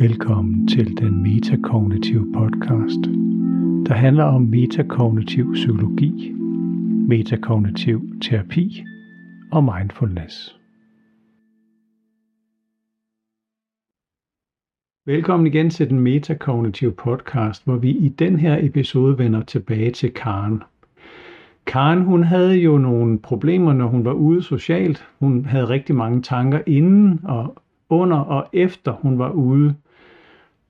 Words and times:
Velkommen 0.00 0.68
til 0.68 0.96
den 0.96 1.22
metakognitive 1.22 2.32
podcast, 2.32 3.04
der 3.86 3.94
handler 3.94 4.24
om 4.24 4.42
metakognitiv 4.42 5.52
psykologi, 5.52 6.32
metakognitiv 7.08 8.02
terapi 8.20 8.84
og 9.52 9.64
mindfulness. 9.64 10.58
Velkommen 15.06 15.46
igen 15.46 15.70
til 15.70 15.90
den 15.90 16.00
metakognitive 16.00 16.92
podcast, 16.92 17.64
hvor 17.64 17.76
vi 17.76 17.90
i 17.90 18.08
den 18.08 18.38
her 18.38 18.66
episode 18.66 19.18
vender 19.18 19.42
tilbage 19.42 19.90
til 19.90 20.14
Karen. 20.14 20.62
Karen, 21.66 22.02
hun 22.02 22.24
havde 22.24 22.56
jo 22.56 22.78
nogle 22.78 23.18
problemer, 23.18 23.72
når 23.72 23.86
hun 23.86 24.04
var 24.04 24.12
ude 24.12 24.42
socialt. 24.42 25.08
Hun 25.18 25.44
havde 25.44 25.68
rigtig 25.68 25.94
mange 25.96 26.22
tanker 26.22 26.60
inden 26.66 27.20
og 27.24 27.61
under 27.92 28.16
og 28.16 28.48
efter 28.52 28.92
hun 28.92 29.18
var 29.18 29.30
ude. 29.30 29.74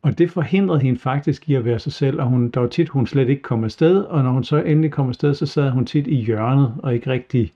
Og 0.02 0.18
det 0.18 0.30
forhindrede 0.30 0.80
hende 0.80 0.98
faktisk 0.98 1.48
i 1.48 1.54
at 1.54 1.64
være 1.64 1.78
sig 1.78 1.92
selv, 1.92 2.20
og 2.20 2.26
hun, 2.26 2.50
der 2.50 2.60
var 2.60 2.68
tit, 2.68 2.88
hun 2.88 3.06
slet 3.06 3.28
ikke 3.28 3.42
kom 3.42 3.64
afsted, 3.64 4.02
og 4.02 4.22
når 4.22 4.30
hun 4.30 4.44
så 4.44 4.56
endelig 4.56 4.90
kom 4.90 5.08
afsted, 5.08 5.34
så 5.34 5.46
sad 5.46 5.70
hun 5.70 5.86
tit 5.86 6.06
i 6.06 6.14
hjørnet 6.14 6.74
og 6.82 6.94
ikke 6.94 7.10
rigtig 7.10 7.52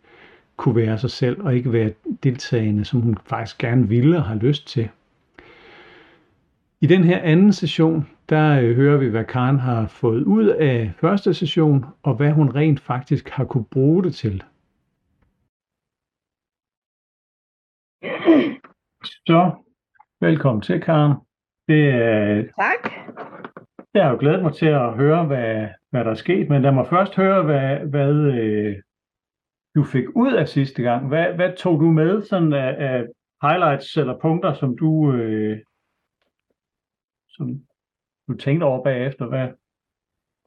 kunne 0.57 0.77
være 0.77 0.99
sig 0.99 1.11
selv, 1.11 1.43
og 1.43 1.55
ikke 1.55 1.73
være 1.73 1.93
deltagende, 2.23 2.85
som 2.85 3.01
hun 3.01 3.17
faktisk 3.27 3.59
gerne 3.59 3.89
ville 3.89 4.17
og 4.17 4.25
har 4.25 4.35
lyst 4.35 4.69
til. 4.69 4.89
I 6.81 6.87
den 6.87 7.05
her 7.05 7.19
anden 7.19 7.53
session, 7.53 8.09
der 8.29 8.61
øh, 8.61 8.77
hører 8.77 8.99
vi, 8.99 9.09
hvad 9.09 9.25
Karen 9.25 9.59
har 9.59 9.87
fået 9.87 10.23
ud 10.25 10.47
af 10.47 10.93
første 11.01 11.35
session, 11.35 11.85
og 12.03 12.15
hvad 12.15 12.33
hun 12.33 12.51
rent 12.51 12.81
faktisk 12.81 13.29
har 13.29 13.45
kunne 13.45 13.65
bruge 13.65 14.05
det 14.05 14.15
til. 14.15 14.43
Så, 19.05 19.66
velkommen 20.21 20.63
til, 20.63 20.81
Karen. 20.81 21.13
Det, 21.69 21.85
øh, 21.95 22.51
tak. 22.61 22.93
Jeg 23.95 24.05
har 24.05 24.11
jo 24.11 24.17
glædet 24.21 24.43
mig 24.43 24.55
til 24.55 24.67
at 24.67 24.95
høre, 24.95 25.27
hvad, 25.27 25.69
hvad 25.91 26.05
der 26.05 26.11
er 26.11 26.15
sket, 26.15 26.49
men 26.49 26.63
lad 26.63 26.73
mig 26.73 26.87
først 26.89 27.15
høre, 27.15 27.43
hvad, 27.43 27.79
hvad 27.79 28.15
øh, 28.15 28.83
du 29.75 29.85
fik 29.85 30.05
ud 30.15 30.33
af 30.33 30.49
sidste 30.49 30.83
gang. 30.83 31.09
Hvad, 31.09 31.35
hvad 31.35 31.57
tog 31.57 31.81
du 31.81 31.91
med 31.91 32.23
sådan 32.23 32.53
af, 32.53 32.77
af 32.79 33.05
highlights 33.43 33.97
eller 33.97 34.19
punkter, 34.19 34.55
som 34.55 34.77
du, 34.77 35.13
øh, 35.13 35.59
som 37.29 37.47
du 38.29 38.37
tænkte 38.37 38.65
over 38.65 38.85
bagefter? 38.85 39.27
Hvad? 39.27 39.49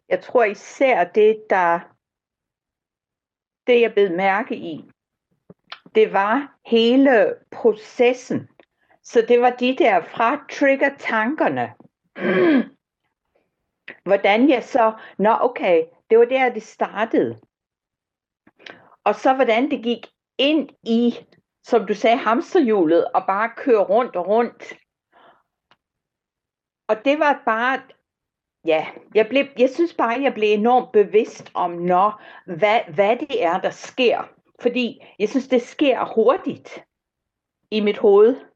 Jeg 0.10 0.22
tror 0.22 0.44
især 0.44 1.04
det, 1.04 1.44
der 1.50 1.80
det 3.68 3.82
jeg 3.82 3.94
blev 3.94 4.18
mærke 4.18 4.56
i, 4.56 4.90
det 5.96 6.14
var 6.14 6.58
hele 6.66 7.36
processen. 7.52 8.50
Så 9.12 9.22
det 9.22 9.42
var 9.42 9.50
de 9.50 9.76
der 9.78 10.02
fra 10.02 10.46
trigger 10.52 10.96
tankerne. 10.98 11.74
Hvordan 14.04 14.50
jeg 14.50 14.64
så, 14.64 14.94
nå 15.18 15.38
okay, 15.42 15.86
det 16.10 16.20
var 16.20 16.26
der, 16.26 16.54
det 16.54 16.64
startede. 16.64 17.40
Og 19.04 19.16
så 19.16 19.34
hvordan 19.34 19.72
det 19.72 19.84
gik 19.84 20.08
ind 20.38 20.70
i, 20.84 21.16
som 21.64 21.86
du 21.86 21.94
sagde, 21.94 22.18
hamsterhjulet, 22.18 23.12
og 23.12 23.24
bare 23.28 23.52
køre 23.58 23.84
rundt 23.84 24.16
og 24.16 24.28
rundt. 24.28 24.74
Og 26.88 27.06
det 27.06 27.20
var 27.20 27.42
bare, 27.46 27.82
ja, 28.66 28.88
jeg, 29.16 29.28
blev, 29.30 29.46
jeg 29.58 29.70
synes 29.70 29.94
bare, 29.94 30.22
jeg 30.22 30.34
blev 30.34 30.54
enormt 30.54 30.92
bevidst 30.92 31.52
om, 31.54 31.72
når, 31.72 32.22
hvad, 32.46 32.80
hvad 32.94 33.18
det 33.18 33.44
er, 33.44 33.62
der 33.62 33.70
sker. 33.70 34.24
Fordi 34.62 35.04
jeg 35.20 35.30
synes, 35.30 35.48
det 35.48 35.62
sker 35.62 36.14
hurtigt 36.16 36.86
i 37.72 37.82
mit 37.82 37.98
hoved. 37.98 38.49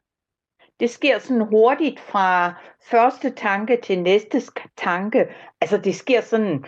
Det 0.79 0.89
sker 0.89 1.19
sådan 1.19 1.47
hurtigt 1.47 1.99
fra 1.99 2.53
første 2.89 3.29
tanke 3.29 3.81
til 3.83 4.01
næste 4.01 4.41
tanke. 4.77 5.27
Altså 5.61 5.77
det 5.77 5.95
sker 5.95 6.21
sådan 6.21 6.65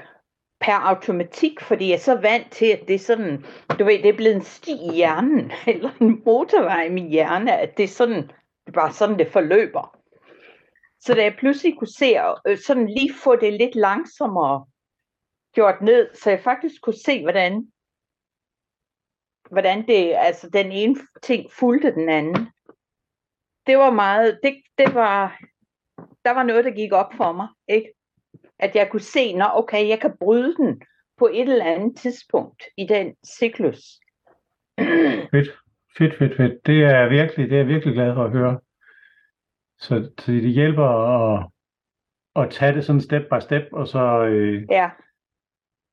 per 0.59 0.73
automatik, 0.73 1.61
fordi 1.61 1.87
jeg 1.87 1.95
er 1.95 1.99
så 1.99 2.15
vant 2.15 2.51
til, 2.51 2.65
at 2.65 2.87
det 2.87 2.95
er 2.95 2.99
sådan, 2.99 3.45
du 3.79 3.85
ved, 3.85 4.03
det 4.03 4.09
er 4.09 4.17
blevet 4.17 4.35
en 4.35 4.43
sti 4.43 4.71
i 4.71 4.95
hjernen, 4.95 5.51
eller 5.67 5.89
en 6.01 6.21
motorvej 6.25 6.83
i 6.83 6.91
min 6.91 7.09
hjerne, 7.09 7.57
at 7.57 7.77
det 7.77 7.83
er 7.83 7.87
sådan, 7.87 8.23
det 8.23 8.67
er 8.67 8.71
bare 8.71 8.93
sådan, 8.93 9.19
det 9.19 9.31
forløber. 9.31 9.99
Så 10.99 11.13
da 11.13 11.23
jeg 11.23 11.35
pludselig 11.39 11.77
kunne 11.77 11.97
se, 11.97 12.15
øh, 12.47 12.57
sådan 12.57 12.87
lige 12.87 13.13
få 13.13 13.35
det 13.35 13.53
lidt 13.53 13.75
langsommere 13.75 14.65
gjort 15.53 15.81
ned, 15.81 16.13
så 16.13 16.29
jeg 16.29 16.39
faktisk 16.39 16.81
kunne 16.81 16.99
se, 17.05 17.21
hvordan, 17.21 17.67
hvordan 19.49 19.87
det, 19.87 20.13
altså 20.17 20.49
den 20.49 20.71
ene 20.71 20.95
ting 21.21 21.51
fulgte 21.51 21.93
den 21.93 22.09
anden 22.09 22.49
det 23.67 23.77
var 23.77 23.91
meget, 23.91 24.39
det, 24.43 24.61
det 24.77 24.93
var, 24.93 25.39
der 26.25 26.31
var 26.31 26.43
noget, 26.43 26.65
der 26.65 26.71
gik 26.71 26.91
op 26.91 27.13
for 27.13 27.31
mig, 27.31 27.47
ikke? 27.67 27.93
At 28.59 28.75
jeg 28.75 28.89
kunne 28.91 29.01
se, 29.01 29.33
når 29.33 29.51
okay, 29.55 29.87
jeg 29.87 29.99
kan 29.99 30.17
bryde 30.19 30.55
den 30.55 30.81
på 31.17 31.29
et 31.33 31.49
eller 31.49 31.65
andet 31.65 31.97
tidspunkt 31.97 32.63
i 32.77 32.85
den 32.87 33.15
cyklus. 33.27 33.99
Fedt, 35.31 35.49
fedt, 35.97 36.17
fedt, 36.17 36.37
fedt. 36.37 36.65
Det 36.65 36.83
er 36.83 37.09
virkelig, 37.09 37.49
det 37.49 37.55
er 37.55 37.59
jeg 37.59 37.67
virkelig 37.67 37.93
glad 37.93 38.13
for 38.13 38.23
at 38.23 38.31
høre. 38.31 38.59
Så, 39.79 40.11
så 40.19 40.31
det 40.31 40.51
hjælper 40.51 40.87
at, 40.87 41.49
at 42.35 42.51
tage 42.51 42.73
det 42.73 42.85
sådan 42.85 43.01
step 43.01 43.23
by 43.31 43.39
step, 43.39 43.63
og 43.71 43.87
så 43.87 44.25
øh, 44.25 44.63
ja 44.69 44.89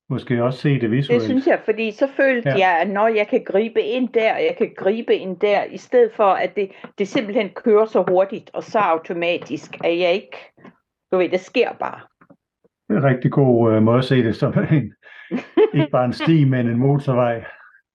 måske 0.08 0.44
også 0.44 0.58
se 0.58 0.80
det 0.80 0.90
visuelt. 0.90 1.20
Det 1.20 1.28
synes 1.30 1.46
jeg, 1.46 1.60
fordi 1.64 1.90
så 1.90 2.08
følte 2.16 2.48
ja. 2.48 2.58
jeg, 2.58 2.80
at 2.80 2.90
når 2.90 3.08
jeg 3.08 3.28
kan 3.28 3.44
gribe 3.44 3.82
ind 3.82 4.08
der, 4.08 4.36
jeg 4.36 4.54
kan 4.58 4.74
gribe 4.76 5.14
ind 5.14 5.36
der, 5.40 5.64
i 5.64 5.76
stedet 5.76 6.12
for 6.12 6.32
at 6.32 6.56
det, 6.56 6.70
det 6.98 7.08
simpelthen 7.08 7.50
kører 7.50 7.86
så 7.86 8.04
hurtigt 8.08 8.50
og 8.54 8.62
så 8.62 8.78
automatisk, 8.78 9.70
at 9.84 9.98
jeg 9.98 10.12
ikke, 10.12 10.36
du 11.12 11.16
ved, 11.16 11.28
det 11.28 11.40
sker 11.40 11.72
bare. 11.72 12.00
Det 12.88 12.96
er 12.96 12.98
en 12.98 13.04
rigtig 13.04 13.32
god 13.32 13.76
uh, 13.76 13.82
måde 13.82 13.98
at 13.98 14.04
se 14.04 14.22
det 14.22 14.36
som 14.36 14.52
en, 14.70 14.94
ikke 15.74 15.90
bare 15.92 16.04
en 16.04 16.12
sti, 16.12 16.44
men 16.44 16.68
en 16.68 16.78
motorvej. 16.78 17.44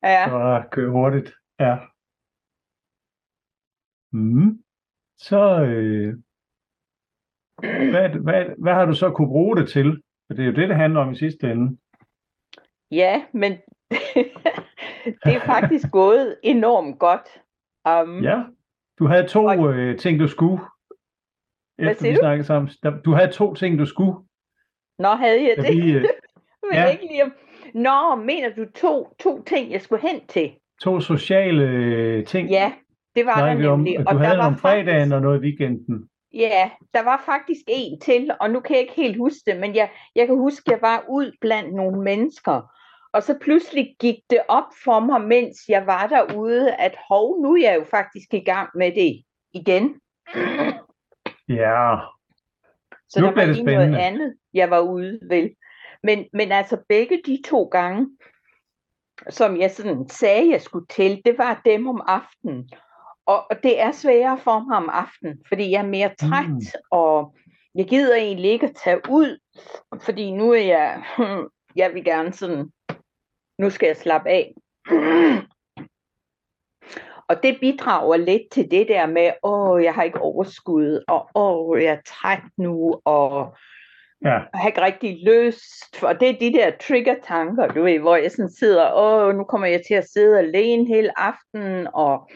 Ja. 0.04 0.30
Så 0.30 0.64
køre 0.72 0.92
hurtigt. 0.92 1.34
Ja. 1.60 1.78
Mm. 4.14 4.64
Så 5.18 5.64
øh, 5.64 6.14
hvad, 7.92 8.10
hvad, 8.10 8.46
hvad 8.58 8.74
har 8.74 8.86
du 8.86 8.94
så 8.94 9.12
kunne 9.12 9.28
bruge 9.28 9.58
det 9.58 9.70
til? 9.70 10.02
For 10.28 10.34
det 10.34 10.44
er 10.44 10.46
jo 10.46 10.54
det, 10.54 10.70
det 10.70 10.78
handler 10.78 11.00
om 11.00 11.12
i 11.12 11.16
sidste 11.16 11.52
ende. 11.52 11.78
Ja, 12.92 13.24
men 13.34 13.52
det 15.26 15.36
er 15.36 15.46
faktisk 15.46 15.86
gået 16.02 16.38
enormt 16.44 17.00
godt. 17.00 17.42
Um, 17.90 18.24
ja, 18.24 18.44
du 19.00 19.08
havde 19.08 19.28
to 19.28 19.46
og... 19.46 19.74
øh, 19.74 19.98
ting, 19.98 20.20
du 20.20 20.28
skulle. 20.28 20.64
Efter 21.80 22.10
vi 22.10 22.16
snakkede 22.16 22.48
sammen. 22.48 22.72
Du 23.06 23.12
havde 23.12 23.32
to 23.32 23.54
ting, 23.54 23.80
du 23.80 23.86
skulle. 23.86 24.14
Nå, 25.00 25.08
havde 25.08 25.42
jeg 25.42 25.56
det? 25.58 25.76
Vi, 25.76 25.92
øh, 25.92 26.02
men 26.64 26.74
ja. 26.74 26.86
ikke 26.86 27.08
lige 27.08 27.24
om... 27.24 27.34
Nå, 27.74 28.16
mener 28.16 28.50
du 28.56 28.66
to, 28.76 29.16
to 29.20 29.44
ting, 29.44 29.72
jeg 29.72 29.82
skulle 29.82 30.02
hen 30.02 30.28
til? 30.28 30.52
To 30.82 31.00
sociale 31.00 31.64
øh, 31.64 32.26
ting. 32.26 32.50
Ja, 32.50 32.74
det 33.16 33.26
var 33.26 33.46
der 33.46 33.54
nemlig. 33.54 33.70
Om, 33.70 33.86
du 33.86 34.04
og 34.08 34.20
havde 34.20 34.32
der 34.32 34.38
var 34.38 34.48
om 34.48 34.58
fredagen 34.58 34.86
faktisk... 34.88 35.16
og 35.16 35.22
noget 35.22 35.40
i 35.40 35.42
weekenden. 35.42 36.10
Ja, 36.34 36.70
der 36.94 37.04
var 37.04 37.24
faktisk 37.26 37.62
en 37.68 38.00
til, 38.00 38.32
og 38.42 38.50
nu 38.50 38.60
kan 38.60 38.76
jeg 38.76 38.82
ikke 38.82 38.94
helt 38.96 39.18
huske 39.18 39.52
det, 39.52 39.60
men 39.60 39.76
jeg, 39.76 39.90
jeg 40.16 40.28
kan 40.28 40.36
huske, 40.36 40.64
at 40.66 40.72
jeg 40.72 40.82
var 40.82 41.06
ud 41.10 41.32
blandt 41.42 41.74
nogle 41.74 42.02
mennesker, 42.02 42.74
og 43.14 43.24
så 43.24 43.38
pludselig 43.42 43.96
gik 44.00 44.16
det 44.30 44.40
op 44.48 44.64
for 44.84 45.00
mig, 45.00 45.22
mens 45.22 45.58
jeg 45.70 45.88
var 45.88 46.08
derude, 46.08 46.76
at 46.76 46.96
hov, 47.10 47.42
nu 47.42 47.54
er 47.54 47.62
jeg 47.62 47.76
jo 47.80 47.86
faktisk 47.92 48.34
i 48.34 48.40
gang 48.40 48.70
med 48.76 48.92
det 48.96 49.24
igen. 49.54 50.02
Ja. 51.50 51.98
Så 53.10 53.22
nu 53.22 53.28
der 53.28 53.34
var 53.34 53.46
det 53.46 53.56
spændende. 53.56 53.88
noget 53.88 53.96
andet, 53.96 54.36
jeg 54.54 54.70
var 54.70 54.80
ude 54.80 55.20
vel. 55.30 55.56
Men, 56.04 56.26
men 56.34 56.52
altså 56.52 56.78
begge 56.90 57.22
de 57.26 57.42
to 57.46 57.64
gange, 57.64 58.18
som 59.30 59.58
jeg 59.58 59.72
sådan 59.72 60.10
sagde, 60.10 60.52
jeg 60.52 60.62
skulle 60.62 60.88
til, 60.88 61.22
det 61.26 61.38
var 61.38 61.62
dem 61.66 61.88
om 61.88 62.02
aftenen. 62.08 62.70
Og, 63.26 63.52
og 63.52 63.64
det 63.64 63.82
er 63.82 63.92
sværere 63.92 64.38
for 64.38 64.60
mig 64.60 64.78
om 64.78 64.90
aftenen, 64.90 65.44
fordi 65.48 65.72
jeg 65.72 65.80
er 65.80 65.88
mere 65.88 66.16
træt, 66.20 66.50
mm. 66.50 66.62
og 66.92 67.36
jeg 67.76 67.88
gider 67.88 68.16
egentlig 68.16 68.52
ikke 68.52 68.68
at 68.68 68.76
tage 68.84 69.02
ud, 69.10 69.40
fordi 70.02 70.32
nu 70.32 70.52
er 70.52 70.62
jeg, 70.62 71.04
jeg 71.76 71.94
vil 71.94 72.04
gerne 72.04 72.34
sådan 72.34 72.72
nu 73.58 73.70
skal 73.70 73.88
jeg 73.88 73.98
slappe 73.98 74.30
af. 74.30 74.54
Og 77.30 77.44
det 77.44 77.58
bidrager 77.62 78.18
lidt 78.18 78.42
til 78.52 78.72
det 78.72 78.88
der 78.88 79.06
med, 79.06 79.32
åh, 79.44 79.84
jeg 79.84 79.94
har 79.94 80.04
ikke 80.04 80.22
overskud, 80.22 81.04
og 81.08 81.30
åh, 81.36 81.84
jeg 81.84 81.94
er 81.94 82.02
træt 82.06 82.44
nu, 82.58 83.02
og 83.06 83.56
ja. 84.26 84.30
jeg 84.30 84.48
har 84.54 84.68
ikke 84.68 84.82
rigtig 84.82 85.24
lyst. 85.24 86.04
Og 86.04 86.20
det 86.20 86.30
er 86.30 86.40
de 86.40 86.54
der 86.54 86.72
trigger-tanker, 86.82 87.68
du 87.68 87.84
ved, 87.84 88.00
hvor 88.00 88.16
jeg 88.16 88.32
sådan 88.32 88.52
sidder, 88.52 88.94
åh, 88.94 89.36
nu 89.36 89.44
kommer 89.44 89.68
jeg 89.68 89.82
til 89.88 89.94
at 89.94 90.10
sidde 90.10 90.40
alene 90.40 90.88
hele 90.88 91.20
aftenen, 91.20 91.88
og 91.94 92.30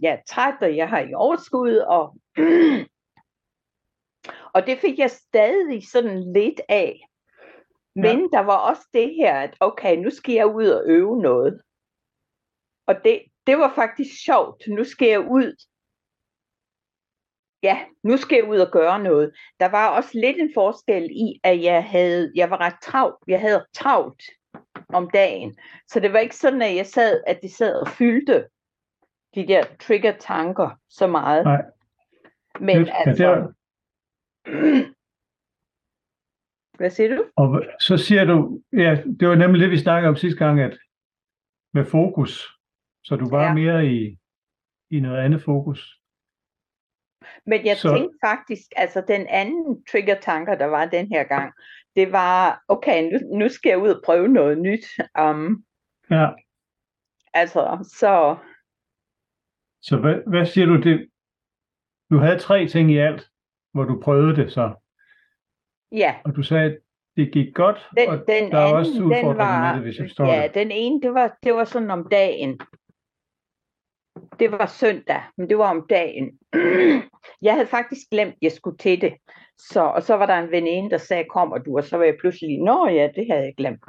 jeg 0.00 0.12
er 0.12 0.18
træt, 0.28 0.54
og 0.60 0.76
jeg 0.76 0.88
har 0.88 0.98
ikke 0.98 1.16
overskud, 1.16 1.76
og, 1.76 2.16
og 4.54 4.66
det 4.66 4.78
fik 4.78 4.98
jeg 4.98 5.10
stadig 5.10 5.82
sådan 5.92 6.32
lidt 6.32 6.60
af. 6.68 7.00
Men 7.94 8.20
ja. 8.20 8.38
der 8.38 8.40
var 8.40 8.56
også 8.56 8.88
det 8.94 9.14
her, 9.14 9.34
at 9.34 9.56
okay, 9.60 9.96
nu 9.96 10.10
skal 10.10 10.34
jeg 10.34 10.46
ud 10.46 10.66
og 10.68 10.82
øve 10.86 11.22
noget. 11.22 11.60
Og 12.86 12.94
det, 13.04 13.22
det 13.46 13.58
var 13.58 13.72
faktisk 13.74 14.24
sjovt. 14.24 14.62
Nu 14.68 14.84
skal 14.84 15.08
jeg 15.08 15.20
ud 15.20 15.56
ja, 17.64 17.78
nu 18.02 18.16
skal 18.16 18.36
jeg 18.36 18.48
ud 18.48 18.58
og 18.58 18.72
gøre 18.72 19.02
noget. 19.02 19.32
Der 19.60 19.68
var 19.68 19.88
også 19.96 20.10
lidt 20.14 20.36
en 20.38 20.50
forskel 20.54 21.08
i, 21.10 21.40
at 21.42 21.62
jeg 21.62 21.84
havde, 21.84 22.32
jeg 22.34 22.50
var 22.50 22.60
ret 22.60 22.74
travlt. 22.82 23.16
Jeg 23.28 23.40
havde 23.40 23.66
travlt 23.74 24.22
om 24.88 25.10
dagen. 25.10 25.58
Så 25.88 26.00
det 26.00 26.12
var 26.12 26.18
ikke 26.18 26.36
sådan, 26.36 26.62
at 26.62 26.76
jeg 26.76 26.86
sad, 26.86 27.22
at 27.26 27.38
det 27.42 27.50
sad 27.52 27.80
og 27.80 27.88
fyldte 27.88 28.46
de 29.34 29.46
der 29.46 29.64
trigger-tanker 29.80 30.70
så 30.88 31.06
meget. 31.06 31.44
Nej. 31.44 31.62
Men. 32.60 32.86
Ja, 32.86 32.92
altså... 33.06 33.24
det 33.24 33.32
er- 34.46 34.90
Hvad 36.76 36.90
siger 36.90 37.16
du? 37.16 37.24
Og 37.36 37.62
så 37.80 37.96
siger 37.96 38.24
du, 38.24 38.62
ja, 38.72 39.02
det 39.20 39.28
var 39.28 39.34
nemlig 39.34 39.60
det, 39.60 39.70
vi 39.70 39.78
snakkede 39.78 40.08
om 40.08 40.16
sidste 40.16 40.38
gang, 40.44 40.60
at 40.60 40.78
med 41.74 41.84
fokus, 41.84 42.58
så 43.04 43.16
du 43.16 43.28
var 43.30 43.44
Ja. 43.44 43.54
mere 43.54 43.86
i, 43.86 44.18
i 44.90 45.00
noget 45.00 45.18
andet 45.18 45.42
fokus. 45.42 46.00
Men 47.46 47.66
jeg 47.66 47.76
så... 47.76 47.88
tænkte 47.96 48.18
faktisk, 48.24 48.66
altså 48.76 49.04
den 49.08 49.26
anden 49.26 49.84
trigger-tanker, 49.90 50.54
der 50.54 50.66
var 50.66 50.86
den 50.86 51.08
her 51.08 51.24
gang, 51.24 51.52
det 51.96 52.12
var, 52.12 52.64
okay, 52.68 53.02
nu, 53.12 53.38
nu 53.38 53.48
skal 53.48 53.70
jeg 53.70 53.78
ud 53.78 53.88
og 53.88 54.02
prøve 54.04 54.28
noget 54.28 54.58
nyt. 54.58 54.84
Um, 55.20 55.64
Ja. 56.10 56.28
altså, 57.34 57.88
så 57.98 58.36
Så 59.82 59.96
hvad, 59.96 60.14
hvad 60.26 60.46
siger 60.46 60.66
du? 60.66 60.76
Det, 60.80 61.08
du 62.10 62.18
havde 62.18 62.38
tre 62.38 62.68
ting 62.68 62.90
i 62.90 62.96
alt, 62.98 63.30
hvor 63.72 63.84
du 63.84 64.00
prøvede 64.02 64.36
det 64.36 64.52
så, 64.52 64.74
ja, 65.94 66.14
og 66.24 66.36
du 66.36 66.42
sagde, 66.42 66.64
at 66.64 66.78
det 67.16 67.32
gik 67.32 67.54
godt, 67.54 67.88
den, 67.96 68.08
og 68.08 68.16
den 68.16 68.50
der 68.52 68.58
er 68.58 68.64
anden, 68.64 68.76
også 68.76 68.92
den 68.92 69.02
udfordringer 69.02 69.34
var, 69.34 69.66
med 69.66 69.74
det, 69.74 69.82
hvis 69.82 69.98
jeg 69.98 70.04
forstår 70.04 70.26
ja, 70.26 70.42
det. 70.42 70.54
den 70.54 70.70
ene, 70.70 71.00
det 71.00 71.14
var, 71.14 71.36
det 71.42 71.54
var 71.54 71.64
sådan 71.64 71.90
om 71.90 72.08
dagen. 72.10 72.60
Det 74.38 74.52
var 74.52 74.66
søndag, 74.66 75.22
men 75.36 75.48
det 75.48 75.58
var 75.58 75.70
om 75.70 75.86
dagen. 75.90 76.38
Jeg 77.42 77.52
havde 77.52 77.66
faktisk 77.66 78.10
glemt, 78.10 78.32
at 78.32 78.38
jeg 78.42 78.52
skulle 78.52 78.78
til 78.78 79.00
det. 79.00 79.14
Så, 79.58 79.80
og 79.80 80.02
så 80.02 80.14
var 80.14 80.26
der 80.26 80.38
en 80.38 80.50
veninde, 80.50 80.90
der 80.90 80.98
sagde, 80.98 81.24
kommer 81.24 81.58
du? 81.58 81.76
Og 81.76 81.84
så 81.84 81.96
var 81.96 82.04
jeg 82.04 82.16
pludselig, 82.20 82.58
nå 82.58 82.88
ja, 82.88 83.08
det 83.14 83.26
havde 83.30 83.44
jeg 83.44 83.54
glemt. 83.56 83.84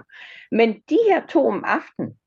Men 0.51 0.73
de 0.89 0.97
her 1.09 1.25
to 1.27 1.47
om 1.47 1.63
aftenen, 1.67 2.17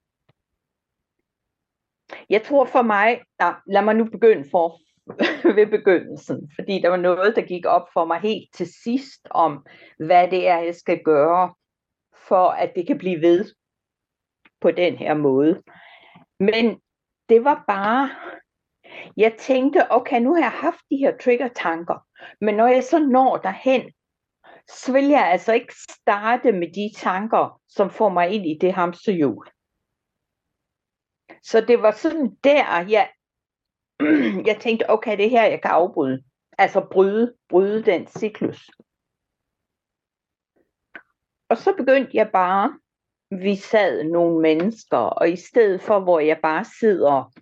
jeg 2.30 2.42
tror 2.42 2.64
for 2.64 2.82
mig, 2.82 3.20
nej, 3.38 3.54
lad 3.66 3.82
mig 3.82 3.94
nu 3.94 4.04
begynde 4.04 4.48
for 4.50 4.80
ved 5.56 5.66
begyndelsen, 5.66 6.50
fordi 6.54 6.80
der 6.82 6.88
var 6.88 6.96
noget, 6.96 7.36
der 7.36 7.42
gik 7.42 7.66
op 7.66 7.88
for 7.92 8.04
mig 8.04 8.20
helt 8.20 8.54
til 8.54 8.72
sidst 8.82 9.28
om, 9.30 9.66
hvad 9.98 10.30
det 10.30 10.48
er, 10.48 10.58
jeg 10.58 10.74
skal 10.74 11.02
gøre, 11.04 11.54
for 12.28 12.48
at 12.48 12.72
det 12.76 12.86
kan 12.86 12.98
blive 12.98 13.20
ved 13.20 13.54
på 14.60 14.70
den 14.70 14.96
her 14.96 15.14
måde. 15.14 15.62
Men 16.40 16.80
det 17.28 17.44
var 17.44 17.64
bare, 17.68 18.10
jeg 19.16 19.36
tænkte, 19.38 19.92
okay, 19.92 20.20
nu 20.20 20.34
har 20.34 20.40
jeg 20.40 20.50
haft 20.50 20.80
de 20.90 20.96
her 20.96 21.16
trigger-tanker, 21.16 22.06
men 22.40 22.54
når 22.54 22.66
jeg 22.66 22.84
så 22.84 22.98
når 22.98 23.36
derhen, 23.36 23.92
så 24.68 24.92
vil 24.92 25.04
jeg 25.08 25.30
altså 25.30 25.52
ikke 25.52 25.74
starte 25.74 26.52
med 26.52 26.72
de 26.72 27.00
tanker, 27.00 27.60
som 27.68 27.90
får 27.90 28.08
mig 28.08 28.30
ind 28.30 28.46
i 28.46 28.58
det 28.60 28.72
hamsterhjul. 28.72 29.48
Så 31.42 31.60
det 31.60 31.82
var 31.82 31.90
sådan 31.90 32.36
der, 32.44 32.86
jeg, 32.88 33.10
jeg 34.48 34.58
tænkte, 34.60 34.90
okay, 34.90 35.16
det 35.16 35.26
er 35.26 35.30
her, 35.30 35.44
jeg 35.44 35.62
kan 35.62 35.70
afbryde. 35.70 36.22
Altså 36.58 36.86
bryde, 36.90 37.34
bryde 37.48 37.82
den 37.82 38.06
cyklus. 38.06 38.70
Og 41.48 41.56
så 41.56 41.74
begyndte 41.76 42.10
jeg 42.14 42.30
bare, 42.32 42.78
vi 43.30 43.56
sad 43.56 44.04
nogle 44.04 44.40
mennesker, 44.40 44.96
og 44.96 45.30
i 45.30 45.36
stedet 45.36 45.80
for, 45.82 46.00
hvor 46.00 46.20
jeg 46.20 46.38
bare 46.42 46.64
sidder 46.64 47.32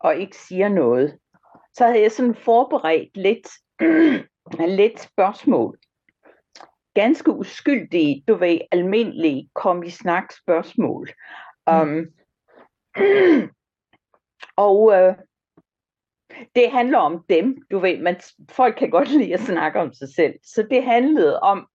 og 0.00 0.16
ikke 0.16 0.36
siger 0.36 0.68
noget, 0.68 1.18
så 1.72 1.86
havde 1.86 2.02
jeg 2.02 2.12
sådan 2.12 2.34
forberedt 2.34 3.16
lidt, 3.16 3.48
lidt 4.80 5.00
spørgsmål. 5.00 5.78
Ganske 6.94 7.30
uskyldige, 7.30 8.24
du 8.28 8.34
ved, 8.34 8.58
almindelige 8.70 9.50
kom 9.54 9.82
i 9.82 9.90
snak 9.90 10.32
spørgsmål. 10.32 11.08
Um, 11.70 12.06
og 14.66 14.92
øh, 14.92 15.14
det 16.54 16.70
handler 16.70 16.98
om 16.98 17.24
dem, 17.28 17.56
du 17.70 17.78
ved, 17.78 17.98
man, 17.98 18.20
folk 18.50 18.76
kan 18.78 18.90
godt 18.90 19.10
lide 19.10 19.34
at 19.34 19.40
snakke 19.40 19.80
om 19.80 19.92
sig 19.92 20.08
selv. 20.14 20.34
Så 20.42 20.66
det 20.70 20.84
handlede 20.84 21.40
om, 21.40 21.68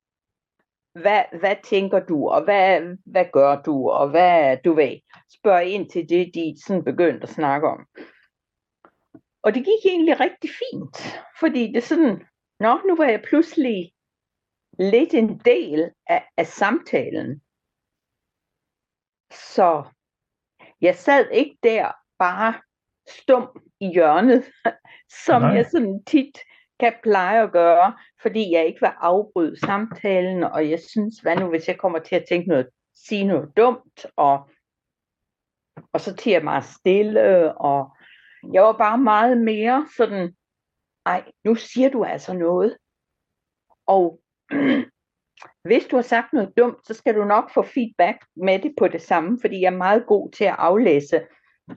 hvad, 0.93 1.23
hvad 1.39 1.55
tænker 1.63 1.99
du, 1.99 2.29
og 2.29 2.43
hvad, 2.43 2.97
hvad 3.05 3.25
gør 3.33 3.61
du, 3.61 3.89
og 3.89 4.09
hvad, 4.09 4.57
du 4.65 4.73
ved, 4.73 4.99
spørg 5.29 5.65
ind 5.65 5.89
til 5.89 6.09
det, 6.09 6.31
de 6.33 6.55
sådan 6.65 6.83
begyndte 6.83 7.23
at 7.23 7.29
snakke 7.29 7.67
om. 7.67 7.85
Og 9.43 9.53
det 9.53 9.65
gik 9.65 9.85
egentlig 9.85 10.19
rigtig 10.19 10.49
fint, 10.49 10.97
fordi 11.39 11.71
det 11.73 11.83
sådan, 11.83 12.25
nå, 12.59 12.79
nu 12.87 12.95
var 12.95 13.05
jeg 13.05 13.21
pludselig 13.21 13.93
lidt 14.79 15.13
en 15.13 15.39
del 15.39 15.91
af, 16.07 16.29
af 16.37 16.47
samtalen. 16.47 17.41
Så 19.31 19.83
jeg 20.81 20.95
sad 20.95 21.29
ikke 21.31 21.57
der 21.63 21.91
bare 22.19 22.53
stum 23.07 23.68
i 23.79 23.87
hjørnet, 23.87 24.45
som 25.25 25.41
Nej. 25.41 25.51
jeg 25.51 25.65
sådan 25.65 26.03
tit 26.03 26.37
kan 26.79 26.93
pleje 27.03 27.43
at 27.43 27.51
gøre, 27.51 27.93
fordi 28.21 28.51
jeg 28.51 28.65
ikke 28.65 28.79
vil 28.79 28.91
afbryde 28.97 29.59
samtalen, 29.59 30.43
og 30.43 30.69
jeg 30.69 30.79
synes, 30.79 31.19
hvad 31.19 31.35
nu 31.35 31.49
hvis 31.49 31.67
jeg 31.67 31.77
kommer 31.77 31.99
til 31.99 32.15
at 32.15 32.25
tænke 32.29 32.49
noget, 32.49 32.67
sige 32.95 33.23
noget 33.23 33.57
dumt, 33.57 34.05
og, 34.15 34.49
og 35.93 36.01
så 36.01 36.15
tiger 36.15 36.35
jeg 36.35 36.43
meget 36.43 36.63
stille, 36.65 37.57
og 37.57 37.97
jeg 38.53 38.63
var 38.63 38.77
bare 38.77 38.97
meget 38.97 39.37
mere 39.37 39.87
sådan, 39.97 40.35
ej, 41.05 41.31
nu 41.45 41.55
siger 41.55 41.89
du 41.89 42.03
altså 42.03 42.33
noget, 42.33 42.77
og 43.87 44.19
hvis 45.67 45.85
du 45.85 45.95
har 45.95 46.03
sagt 46.03 46.33
noget 46.33 46.53
dumt, 46.57 46.87
så 46.87 46.93
skal 46.93 47.15
du 47.15 47.23
nok 47.23 47.53
få 47.53 47.61
feedback 47.61 48.25
med 48.35 48.59
det 48.59 48.73
på 48.77 48.87
det 48.87 49.01
samme, 49.01 49.37
fordi 49.41 49.61
jeg 49.61 49.73
er 49.73 49.77
meget 49.77 50.05
god 50.07 50.31
til 50.31 50.43
at 50.43 50.55
aflæse 50.57 51.21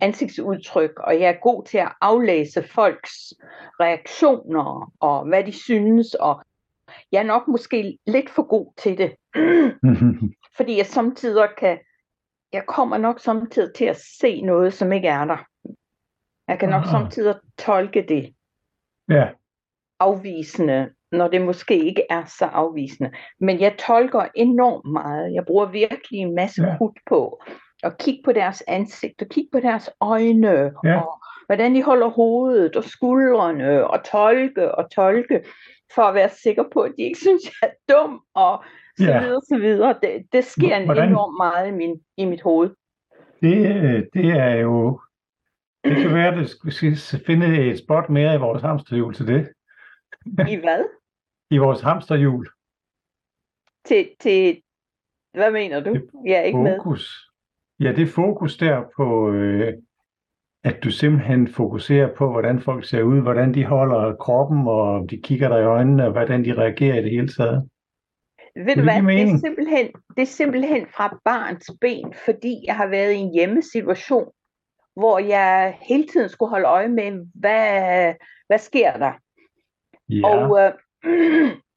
ansigtsudtryk, 0.01 0.99
og 0.99 1.21
jeg 1.21 1.29
er 1.29 1.41
god 1.43 1.65
til 1.65 1.79
at 1.79 1.93
aflæse 2.01 2.63
folks 2.63 3.35
reaktioner, 3.81 4.93
og 5.01 5.29
hvad 5.29 5.45
de 5.45 5.53
synes, 5.53 6.15
og 6.15 6.43
jeg 7.13 7.19
er 7.19 7.27
nok 7.27 7.49
måske 7.49 7.99
lidt 8.07 8.31
for 8.31 8.43
god 8.43 8.73
til 8.77 8.99
det, 8.99 9.17
fordi 10.57 10.77
jeg 10.77 10.87
samtidig 10.87 11.49
kan, 11.59 11.79
jeg 12.53 12.67
kommer 12.67 12.99
nok 12.99 13.21
samtidig 13.21 13.75
til 13.75 13.85
at 13.85 14.01
se 14.21 14.41
noget, 14.41 14.75
som 14.75 14.93
ikke 14.93 15.09
er 15.09 15.25
der. 15.25 15.47
Jeg 16.49 16.59
kan 16.59 16.69
nok 16.69 16.83
Ah. 16.83 16.91
samtidig 16.91 17.35
tolke 17.59 18.05
det 18.09 18.35
ja, 19.09 19.29
afvisende, 20.01 20.91
når 21.13 21.29
det 21.29 21.43
måske 21.43 21.85
ikke 21.85 22.07
er 22.11 22.25
så 22.25 22.45
afvisende. 22.45 23.13
Men 23.41 23.61
jeg 23.61 23.77
tolker 23.79 24.29
enormt 24.35 24.93
meget. 24.93 25.35
Jeg 25.35 25.45
bruger 25.47 25.67
virkelig 25.67 26.21
en 26.21 26.35
masse 26.35 26.63
ja. 26.63 26.77
krudt 26.77 26.99
på 27.07 27.43
at 27.83 27.99
kigge 27.99 28.23
på 28.25 28.33
deres 28.33 28.63
ansigt, 28.69 29.23
og 29.23 29.29
kigge 29.29 29.49
på 29.53 29.61
deres 29.61 29.91
øjne, 30.01 30.73
Ja. 30.85 31.01
og 31.01 31.23
hvordan 31.47 31.75
de 31.75 31.83
holder 31.83 32.09
hovedet 32.09 32.77
og 32.77 32.85
skuldrene, 32.85 33.87
og 33.87 34.05
tolke 34.05 34.75
og 34.75 34.91
tolke, 34.91 35.45
for 35.95 36.03
at 36.03 36.15
være 36.15 36.29
sikker 36.29 36.65
på, 36.73 36.81
at 36.81 36.93
de 36.97 37.03
ikke 37.03 37.19
synes, 37.27 37.43
jeg 37.45 37.69
er 37.71 37.93
dum, 37.95 38.23
og 38.35 38.65
så 38.99 39.05
Ja. 39.05 39.21
videre, 39.23 39.41
så 39.49 39.57
videre. 39.59 39.99
Det, 40.03 40.27
det 40.33 40.45
sker 40.45 40.77
en 40.77 40.85
Hvordan- 40.85 41.09
enormt 41.09 41.37
meget 41.37 41.69
i, 41.69 41.71
min, 41.71 42.01
i 42.17 42.25
mit 42.25 42.43
hoved. 42.43 42.71
det, 43.43 43.57
øh, 43.67 44.03
det 44.15 44.27
er 44.31 44.55
jo, 44.57 45.01
det 45.85 45.97
kan 45.97 46.15
være, 46.15 46.29
at 46.35 46.39
vi 46.41 46.47
skal 46.97 47.21
finde 47.27 47.71
et 47.71 47.79
spot 47.79 48.11
mere 48.11 48.35
i 48.35 48.39
vores 48.39 48.63
hamsterhjul 48.63 49.15
til 49.15 49.27
det. 49.27 49.49
I 50.53 50.57
hvad? 50.57 50.85
I 51.51 51.59
vores 51.59 51.81
hamsterhjul. 51.81 52.49
Til, 53.85 54.09
til, 54.21 54.63
hvad 55.35 55.51
mener 55.51 55.81
du? 55.81 55.97
Jeg 56.27 56.35
er 56.39 56.43
ikke 56.43 56.59
med. 56.59 56.77
Fokus. 56.77 57.32
Ja, 57.83 57.93
det 57.93 58.09
fokus 58.09 58.57
der 58.57 58.83
på, 58.97 59.33
øh, 59.33 59.73
at 60.65 60.85
du 60.85 60.91
simpelthen 60.91 61.49
fokuserer 61.49 62.15
på, 62.15 62.31
hvordan 62.31 62.61
folk 62.61 62.89
ser 62.89 63.03
ud, 63.03 63.21
hvordan 63.21 63.55
de 63.55 63.65
holder 63.65 64.17
kroppen, 64.17 64.69
og 64.69 64.81
om 64.81 65.09
de 65.09 65.21
kigger 65.23 65.49
dig 65.49 65.61
i 65.61 65.65
øjnene, 65.65 66.07
og 66.07 66.13
hvordan 66.13 66.45
de 66.45 66.55
reagerer 66.55 66.99
i 66.99 67.03
det 67.03 67.11
hele 67.11 67.29
taget. 67.29 67.69
Ved 68.57 68.77
du 68.77 68.83
hvad, 68.83 69.03
det 69.03 69.23
er, 69.23 69.39
simpelthen, 69.39 69.89
det 70.17 70.23
er 70.23 70.27
simpelthen 70.27 70.87
fra 70.87 71.19
barns 71.25 71.71
ben, 71.81 72.15
fordi 72.25 72.65
jeg 72.67 72.77
har 72.77 72.87
været 72.87 73.13
i 73.13 73.17
en 73.17 73.33
hjemmesituation, 73.35 74.31
hvor 74.97 75.19
jeg 75.19 75.79
hele 75.81 76.07
tiden 76.07 76.29
skulle 76.29 76.51
holde 76.51 76.67
øje 76.67 76.89
med, 76.89 77.27
hvad, 77.35 78.15
hvad 78.47 78.59
sker 78.59 78.93
der? 78.97 79.13
Ja, 80.09 80.29
Og, 80.29 80.61
øh, 81.05 81.53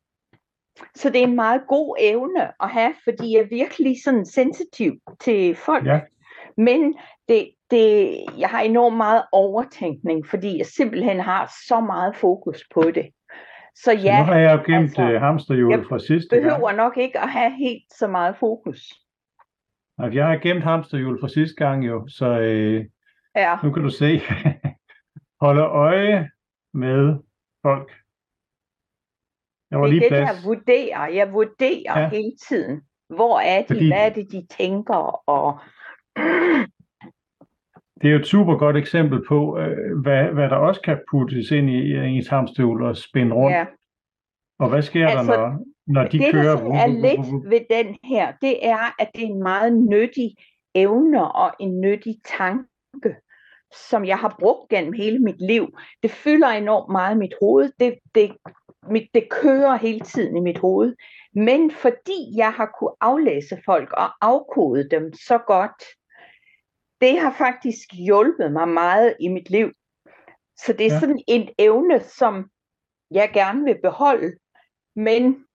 så 0.96 1.10
det 1.10 1.20
er 1.20 1.28
en 1.28 1.36
meget 1.36 1.62
god 1.68 1.98
evne 2.00 2.64
at 2.64 2.70
have, 2.70 2.94
fordi 3.04 3.34
jeg 3.34 3.40
er 3.42 3.48
virkelig 3.50 3.96
sådan 4.04 4.26
sensitiv 4.26 4.94
til 5.20 5.56
folk. 5.56 5.86
ja, 5.86 6.02
Men 6.58 6.96
det, 7.28 7.52
det, 7.72 8.18
jeg 8.38 8.50
har 8.50 8.62
enormt 8.62 8.98
meget 8.98 9.24
overtænkning, 9.32 10.28
fordi 10.28 10.58
jeg 10.58 10.66
simpelthen 10.66 11.20
har 11.20 11.54
så 11.68 11.80
meget 11.80 12.16
fokus 12.16 12.64
på 12.74 12.82
det. 12.82 13.10
Så 13.76 13.82
så 13.84 13.92
ja, 13.92 14.20
nu 14.20 14.26
har 14.26 14.36
jeg 14.36 14.52
jo 14.52 14.74
gemt 14.74 14.84
altså, 14.84 15.02
altså, 15.02 15.20
hamsterhjulet 15.20 15.78
jeg 15.78 15.86
fra 15.90 16.00
sidste 16.00 16.36
gang. 16.36 16.44
behøver 16.44 16.72
nok 16.72 16.98
ikke 16.98 17.20
at 17.20 17.30
have 17.30 17.52
helt 17.52 17.84
så 17.98 18.08
meget 18.08 18.36
fokus. 18.40 18.94
Og 19.98 20.16
jeg 20.16 20.28
har 20.28 20.38
gemt 20.38 20.64
hamsterhjulet 20.64 21.22
fra 21.22 21.28
sidste 21.28 21.56
gang 21.56 21.88
jo, 21.88 22.08
så 22.08 22.26
øh, 22.26 22.86
Ja, 23.36 23.58
nu 23.64 23.72
kan 23.72 23.84
du 23.84 23.90
se, 23.90 24.22
holde 25.46 25.62
øje 25.62 26.30
med 26.74 27.16
folk, 27.62 27.92
Der 29.76 29.80
var 29.80 29.88
det 29.88 29.96
er 29.96 30.00
lige 30.00 30.02
det, 30.02 30.10
plads. 30.10 30.30
der 30.30 30.48
vurderer. 30.50 31.08
Jeg 31.08 31.34
vurderer 31.34 32.00
Ja. 32.00 32.10
hele 32.10 32.32
tiden. 32.48 32.82
Hvor 33.16 33.40
er 33.40 33.62
de? 33.62 33.68
Fordi-. 33.68 33.88
Hvad 33.88 34.06
er 34.06 34.14
det, 34.14 34.32
de 34.32 34.46
tænker? 34.58 35.22
Og 35.30 35.60
Det 38.02 38.08
er 38.08 38.12
jo 38.12 38.20
et 38.20 38.28
super 38.28 38.56
godt 38.58 38.78
eksempel 38.78 39.26
på, 39.28 39.58
øh, 39.60 40.02
hvad, 40.02 40.24
hvad 40.34 40.50
der 40.50 40.56
også 40.56 40.82
kan 40.82 40.98
puttes 41.12 41.52
ind 41.52 41.70
i, 41.70 41.74
i 41.78 41.94
ens 42.08 42.28
hamsterhjul 42.28 42.84
og 42.84 42.98
spænde 42.98 43.36
rundt. 43.36 43.56
ja. 43.58 43.66
Og 44.60 44.70
hvad 44.70 44.82
sker 44.82 45.08
Altså, 45.08 45.32
der, 45.34 45.40
når, 45.40 45.60
når 45.88 46.04
de 46.08 46.18
det, 46.20 46.32
kører? 46.32 46.44
der 46.52 46.58
så 46.58 46.66
er 46.84 46.88
lidt 46.88 47.50
ved 47.52 47.62
den 47.78 47.98
her, 48.04 48.34
det 48.42 48.68
er, 48.68 49.02
at 49.02 49.10
det 49.16 49.24
er 49.24 49.28
en 49.28 49.44
meget 49.44 49.74
nyttig 49.74 50.36
evne 50.76 51.32
og 51.32 51.52
en 51.60 51.82
nyttig 51.82 52.16
tanke, 52.38 53.16
som 53.90 54.06
jeg 54.06 54.18
har 54.18 54.36
brugt 54.40 54.70
gennem 54.70 54.94
hele 54.94 55.20
mit 55.20 55.42
liv. 55.42 55.78
Det 56.04 56.12
fylder 56.12 56.48
enormt 56.48 56.92
meget 56.92 57.16
i 57.16 57.18
mit 57.20 57.34
hoved. 57.42 57.72
Det, 57.80 58.00
det, 58.16 58.38
mit, 58.90 59.10
det 59.14 59.30
kører 59.30 59.76
hele 59.76 60.00
tiden 60.00 60.38
i 60.38 60.40
mit 60.40 60.58
hoved. 60.58 60.96
Men 61.36 61.72
fordi 61.72 62.32
jeg 62.36 62.54
har 62.54 62.72
kunne 62.80 62.96
aflæse 63.02 63.62
folk 63.66 63.92
og 63.92 64.10
afkode 64.22 64.90
dem 64.90 65.14
så 65.14 65.38
godt, 65.38 65.84
det 67.02 67.20
har 67.20 67.36
faktisk 67.38 67.88
hjulpet 68.06 68.52
mig 68.52 68.68
meget 68.68 69.16
i 69.20 69.28
mit 69.28 69.50
liv. 69.50 69.72
Så 70.58 70.74
det 70.74 70.86
er 70.86 70.94
Ja. 70.94 71.00
sådan 71.00 71.24
en 71.28 71.50
evne, 71.60 72.00
som 72.04 72.50
jeg 73.12 73.32
gerne 73.34 73.64
vil 73.64 73.78
beholde, 73.82 74.38
men 74.96 75.46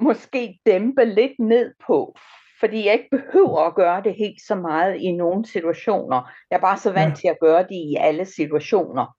måske 0.00 0.58
dæmpe 0.66 1.04
lidt 1.04 1.38
ned 1.38 1.74
på, 1.86 2.16
fordi 2.60 2.86
jeg 2.86 2.92
ikke 2.92 3.08
behøver 3.10 3.58
at 3.60 3.74
gøre 3.74 4.02
det 4.02 4.14
helt 4.14 4.40
så 4.46 4.54
meget 4.54 4.96
i 4.96 5.12
nogle 5.12 5.46
situationer. 5.46 6.30
Jeg 6.50 6.56
er 6.56 6.60
bare 6.60 6.76
så 6.78 6.92
vant 6.92 7.10
Ja. 7.10 7.14
til 7.14 7.28
at 7.28 7.36
gøre 7.40 7.62
det 7.62 7.74
i 7.90 7.96
alle 8.00 8.24
situationer. 8.24 9.16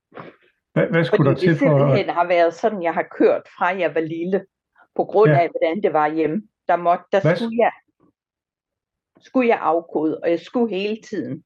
Hvad, 0.74 0.88
hvad 0.88 1.04
skulle 1.04 1.18
Fordi 1.18 1.30
der 1.30 1.40
til 1.40 1.50
det 1.50 1.60
for... 1.60 1.66
simpelthen 1.80 2.10
har 2.10 2.28
været 2.28 2.54
sådan, 2.54 2.84
jeg 2.84 2.94
har 2.94 3.08
kørt 3.18 3.42
fra 3.58 3.66
jeg 3.66 3.96
var 3.96 4.02
lille, 4.02 4.46
på 4.96 5.04
grund 5.06 5.32
Ja. 5.32 5.40
af, 5.40 5.50
hvordan 5.50 5.84
det 5.84 5.94
var 5.94 6.08
hjemme. 6.14 6.42
Der, 6.68 6.76
måtte, 6.76 7.04
der 7.12 7.22
Hvad- 7.22 7.36
skulle, 7.36 7.58
jeg, 7.60 7.72
skulle 9.22 9.48
jeg 9.50 9.60
afkode, 9.62 10.20
og 10.24 10.30
jeg 10.30 10.40
skulle 10.40 10.76
hele 10.76 10.98
tiden 11.02 11.44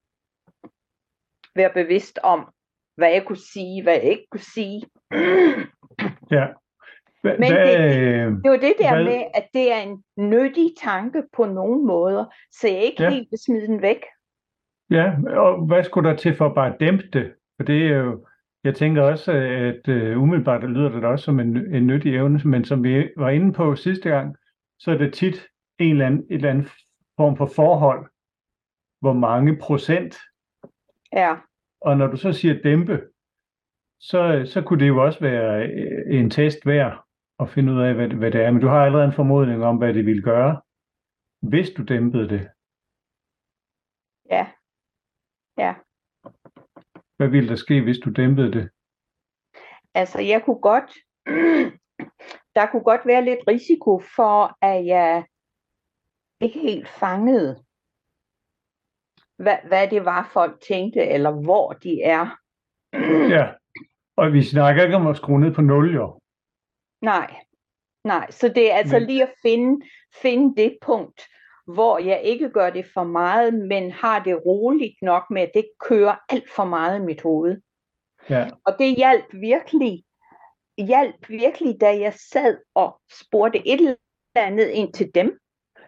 være 1.55 1.73
bevidst 1.73 2.19
om, 2.23 2.51
hvad 2.95 3.11
jeg 3.11 3.25
kunne 3.25 3.37
sige, 3.53 3.83
hvad 3.83 3.93
jeg 3.93 4.03
ikke 4.03 4.27
kunne 4.31 4.47
sige. 4.55 4.83
Ja. 6.31 6.45
Men 7.23 7.35
hvad, 7.37 7.49
det- 7.49 7.99
øh, 7.99 8.31
Det 8.31 8.51
var 8.51 8.57
det 8.57 8.73
der 8.79 8.93
Hvad- 8.95 9.03
med, 9.03 9.21
at 9.33 9.47
det 9.53 9.71
er 9.73 9.77
en 9.81 10.03
nyttig 10.17 10.73
tanke 10.83 11.23
på 11.35 11.45
nogle 11.45 11.85
måder, 11.85 12.25
så 12.51 12.67
jeg 12.67 12.77
ikke 12.83 13.03
Ja. 13.03 13.09
helt 13.09 13.27
vil 13.31 13.39
smide 13.45 13.67
den 13.67 13.81
væk. 13.81 14.01
Ja, 14.89 15.13
og 15.29 15.65
hvad 15.65 15.83
skulle 15.83 16.09
der 16.09 16.15
til 16.15 16.35
for 16.35 16.45
at 16.45 16.55
bare 16.55 16.75
dæmpe 16.79 17.03
det? 17.13 17.33
For 17.57 17.63
det 17.63 17.87
er 17.87 17.97
jo, 17.97 18.25
jeg 18.63 18.75
tænker 18.75 19.01
også, 19.03 19.31
at 19.31 19.87
uh, 19.87 20.21
umiddelbart 20.23 20.61
det 20.61 20.69
lyder 20.69 20.89
det 20.89 21.01
da 21.03 21.07
også 21.07 21.25
som 21.25 21.39
en, 21.39 21.75
en 21.75 21.87
nyttig 21.87 22.15
evne, 22.15 22.41
men 22.45 22.65
som 22.65 22.83
vi 22.83 23.09
var 23.17 23.29
inde 23.29 23.53
på 23.53 23.75
sidste 23.75 24.09
gang, 24.09 24.35
så 24.79 24.91
er 24.91 24.97
det 24.97 25.13
tit 25.13 25.47
en 25.79 25.91
eller 25.91 26.05
anden, 26.05 26.19
et 26.29 26.35
eller 26.35 26.49
andet 26.49 26.71
form 27.17 27.37
for 27.37 27.45
forhold, 27.55 28.05
hvor 29.01 29.13
mange 29.13 29.57
procent, 29.57 30.17
Ja, 31.13 31.35
og 31.81 31.97
når 31.97 32.07
du 32.07 32.17
så 32.17 32.33
siger 32.33 32.61
dæmpe, 32.63 33.01
så, 33.99 34.41
så 34.45 34.61
kunne 34.61 34.79
det 34.79 34.87
jo 34.87 35.03
også 35.05 35.19
være 35.19 35.65
øh, 35.67 36.19
en 36.19 36.29
test 36.29 36.65
værd 36.65 37.03
at 37.39 37.49
finde 37.49 37.73
ud 37.73 37.81
af, 37.81 37.93
hvad, 37.95 38.09
det- 38.09 38.17
hvad 38.17 38.31
det 38.31 38.41
er, 38.41 38.51
men 38.51 38.61
du 38.61 38.67
har 38.67 38.85
allerede 38.85 39.07
en 39.07 39.13
formodning 39.13 39.63
om, 39.63 39.77
hvad 39.77 39.93
det 39.93 40.05
ville 40.05 40.21
gøre, 40.21 40.61
hvis 41.41 41.69
du 41.77 41.83
dæmpede 41.83 42.29
det. 42.29 42.49
ja, 44.29 44.51
ja. 45.57 45.73
Hvad 47.17 47.27
ville 47.27 47.49
der 47.49 47.55
ske, 47.55 47.81
hvis 47.81 47.97
du 48.05 48.09
dæmpede 48.11 48.51
det? 48.51 48.69
Altså, 49.93 50.21
jeg 50.21 50.41
kunne 50.45 50.61
godt, 50.61 50.89
der 52.55 52.65
kunne 52.71 52.83
godt 52.83 53.01
være 53.05 53.25
lidt 53.25 53.39
risiko 53.47 53.99
for, 54.15 54.57
at 54.65 54.85
jeg 54.85 55.25
ikke 56.41 56.59
helt 56.59 56.87
fangede, 56.87 57.63
hvad, 59.43 59.57
hvad 59.67 59.87
det 59.89 60.05
var, 60.05 60.29
folk 60.33 60.61
tænkte, 60.61 60.99
eller 60.99 61.31
hvor 61.31 61.73
de 61.73 62.01
er. 62.03 62.37
Ja, 63.35 63.53
og 64.17 64.33
vi 64.33 64.43
snakker 64.43 64.83
ikke 64.83 64.95
om 64.95 65.07
at 65.07 65.17
skrue 65.17 65.39
ned 65.39 65.53
på 65.55 65.61
0, 65.61 65.95
jo. 65.95 66.19
Nej, 67.03 67.35
nej. 68.03 68.31
Så 68.31 68.47
det 68.47 68.71
er 68.71 68.75
altså 68.75 68.99
Men- 68.99 69.07
lige 69.07 69.23
at 69.23 69.33
finde, 69.41 69.85
finde 70.21 70.61
det 70.63 70.77
punkt, 70.81 71.21
hvor 71.67 71.97
jeg 71.97 72.21
ikke 72.23 72.49
gør 72.49 72.69
det 72.69 72.85
for 72.93 73.03
meget, 73.03 73.53
men 73.53 73.91
har 73.91 74.23
det 74.23 74.45
roligt 74.45 74.95
nok 75.01 75.23
med, 75.29 75.41
at 75.41 75.51
det 75.53 75.65
kører 75.79 76.15
alt 76.29 76.49
for 76.51 76.63
meget 76.65 76.99
i 76.99 77.03
mit 77.03 77.21
hoved. 77.21 77.57
Ja, 78.29 78.49
Og 78.65 78.75
det 78.79 78.95
hjalp 78.95 79.25
virkelig, 79.33 80.03
hjalp 80.77 81.29
virkelig, 81.29 81.81
da 81.81 81.99
jeg 81.99 82.13
sad 82.31 82.57
og 82.75 83.01
spurgte 83.21 83.67
et 83.67 83.79
eller 83.81 83.95
andet 84.35 84.67
ind 84.69 84.93
til 84.93 85.11
dem, 85.15 85.39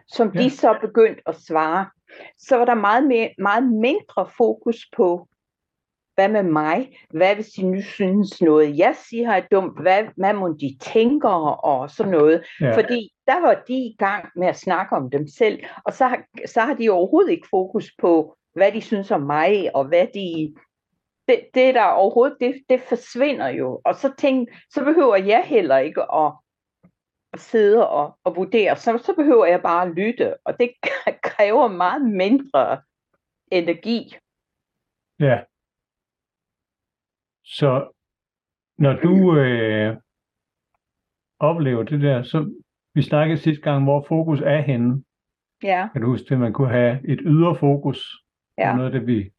som 0.08 0.32
Ja. 0.36 0.44
de 0.44 0.50
så 0.50 0.78
begyndte 0.82 1.22
at 1.26 1.36
svare. 1.36 1.90
Så 2.38 2.58
var 2.58 2.66
der 2.66 2.74
meget, 2.74 3.08
mere, 3.08 3.34
meget 3.38 3.64
mindre 3.74 4.30
fokus 4.38 4.86
på, 4.96 5.28
hvad 6.16 6.30
med 6.30 6.44
mig? 6.44 6.98
Hvad 7.10 7.36
hvis 7.36 7.48
de 7.48 7.72
nu 7.72 7.82
synes 7.82 8.42
noget, 8.42 8.78
jeg 8.78 8.96
siger 9.10 9.32
er 9.32 9.42
dumt? 9.52 9.82
Hvad, 9.82 10.04
hvad 10.18 10.34
må 10.34 10.48
de 10.60 10.78
tænker 10.82 11.30
og 11.66 11.90
sådan 11.90 12.12
noget? 12.12 12.46
ja. 12.62 12.78
Fordi 12.78 13.10
der 13.28 13.42
var 13.42 13.64
de 13.68 13.74
i 13.74 13.96
gang 14.00 14.30
med 14.36 14.48
at 14.48 14.56
snakke 14.56 14.96
om 14.96 15.10
dem 15.10 15.28
selv, 15.28 15.64
og 15.86 15.94
så 15.94 16.08
har, 16.08 16.24
så 16.46 16.62
har 16.62 16.74
de 16.74 16.90
overhovedet 16.90 17.32
ikke 17.32 17.48
fokus 17.50 17.92
på, 18.02 18.36
hvad 18.54 18.72
de 18.72 18.82
synes 18.82 19.12
om 19.12 19.22
mig, 19.22 19.76
og 19.76 19.86
hvad 19.86 20.08
de... 20.14 20.56
Det, 21.28 21.40
det 21.54 21.76
der 21.76 21.84
overhovedet, 21.84 22.38
det, 22.40 22.64
det 22.70 22.82
forsvinder 22.82 23.48
jo. 23.48 23.82
Og 23.86 23.96
så, 23.96 24.14
tænk, 24.18 24.50
så 24.70 24.84
behøver 24.84 25.16
jeg 25.16 25.44
heller 25.46 25.78
ikke 25.78 26.02
at, 26.14 26.34
at 27.34 27.40
sidde 27.40 27.90
og, 27.90 28.18
og 28.24 28.36
vurdere. 28.36 28.76
Så, 28.76 28.98
så 28.98 29.14
behøver 29.16 29.46
jeg 29.46 29.62
bare 29.62 29.88
at 29.88 29.94
lytte, 29.96 30.36
og 30.46 30.60
det 30.60 30.72
kræver 31.30 31.68
meget 31.68 32.02
mindre 32.02 32.82
energi. 33.52 34.16
Ja. 35.20 35.40
Så 37.46 37.92
når 38.78 38.94
du 38.94 39.38
øh, 39.38 39.98
oplever 41.40 41.84
det 41.84 42.02
der, 42.02 42.24
så 42.24 42.62
vi 42.94 43.02
snakkede 43.02 43.38
sidste 43.38 43.62
gang, 43.64 43.84
hvor 43.84 44.06
fokus 44.08 44.42
er 44.42 44.62
henne. 44.62 45.04
Ja, 45.64 45.90
Kan 45.94 46.02
du 46.02 46.08
huske 46.08 46.26
det, 46.30 46.40
man 46.40 46.54
kunne 46.54 46.70
have 46.70 47.10
et 47.10 47.20
ydre 47.26 47.56
fokus? 47.56 48.16
Ja, 48.58 48.76
noget 48.76 48.94
af 48.94 49.00
det, 49.00 49.08
vi, 49.08 49.32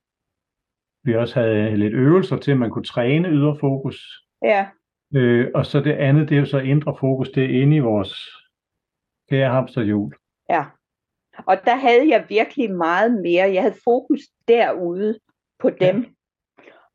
vi 1.02 1.14
også 1.16 1.40
havde 1.40 1.76
lidt 1.76 1.94
øvelser 1.94 2.36
til, 2.36 2.52
at 2.52 2.58
man 2.58 2.70
kunne 2.70 2.84
træne 2.84 3.28
ydre 3.28 3.56
fokus. 3.60 3.96
ja, 4.42 4.68
Øh, 5.14 5.50
og 5.54 5.66
så 5.66 5.80
det 5.80 5.92
andet, 5.92 6.28
det 6.28 6.34
er 6.34 6.40
jo 6.40 6.46
så 6.46 6.58
indre 6.58 6.96
fokus, 7.00 7.28
det 7.30 7.44
er 7.44 7.62
inde 7.62 7.76
i 7.76 7.80
vores 7.80 8.12
kære 9.30 9.50
hamsterhjul. 9.50 10.14
ja. 10.50 10.64
Og 11.46 11.56
der 11.64 11.76
havde 11.76 12.08
jeg 12.08 12.26
virkelig 12.28 12.70
meget 12.70 13.12
mere. 13.12 13.52
Jeg 13.54 13.62
havde 13.62 13.76
fokus 13.84 14.20
derude 14.48 15.18
på 15.58 15.70
dem. 15.70 16.15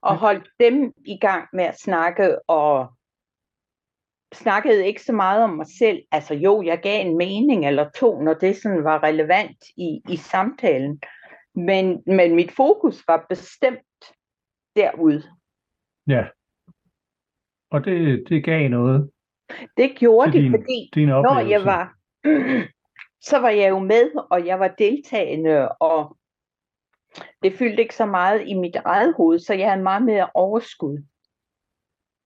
Og 0.01 0.17
holdt 0.17 0.49
dem 0.59 0.93
i 1.05 1.17
gang 1.17 1.47
med 1.53 1.63
at 1.63 1.79
snakke, 1.79 2.49
og 2.49 2.93
snakkede 4.33 4.87
ikke 4.87 5.03
så 5.03 5.13
meget 5.13 5.43
om 5.43 5.49
mig 5.49 5.65
selv. 5.79 6.03
Altså 6.11 6.33
jo, 6.33 6.61
jeg 6.61 6.79
gav 6.79 7.05
en 7.05 7.17
mening 7.17 7.67
eller 7.67 7.89
to, 7.89 8.21
når 8.21 8.33
det 8.33 8.57
sådan 8.57 8.83
var 8.83 9.03
relevant 9.03 9.57
i, 9.77 10.01
i 10.09 10.15
samtalen. 10.15 11.01
Men, 11.55 12.03
men 12.07 12.35
mit 12.35 12.51
fokus 12.51 13.03
var 13.07 13.25
bestemt 13.29 14.13
derude. 14.75 15.23
Ja. 16.07 16.25
Og 17.71 17.85
det, 17.85 18.23
det 18.29 18.43
gav 18.43 18.69
noget 18.69 19.11
Det 19.77 19.95
gjorde 19.97 20.31
det, 20.31 20.41
din, 20.41 20.51
fordi 20.51 20.89
din 20.95 21.07
når 21.07 21.39
jeg 21.39 21.65
var, 21.65 21.95
så 23.29 23.39
var 23.39 23.49
jeg 23.49 23.69
jo 23.69 23.79
med, 23.79 24.11
og 24.31 24.45
jeg 24.45 24.59
var 24.59 24.67
deltagende, 24.67 25.69
og 25.69 26.17
det 27.43 27.53
fyldte 27.53 27.81
ikke 27.81 27.95
så 27.95 28.05
meget 28.05 28.47
i 28.47 28.53
mit 28.53 28.75
eget 28.75 29.13
hoved, 29.17 29.39
så 29.39 29.53
jeg 29.53 29.71
havde 29.71 29.83
meget 29.83 30.03
mere 30.03 30.29
overskud. 30.33 31.03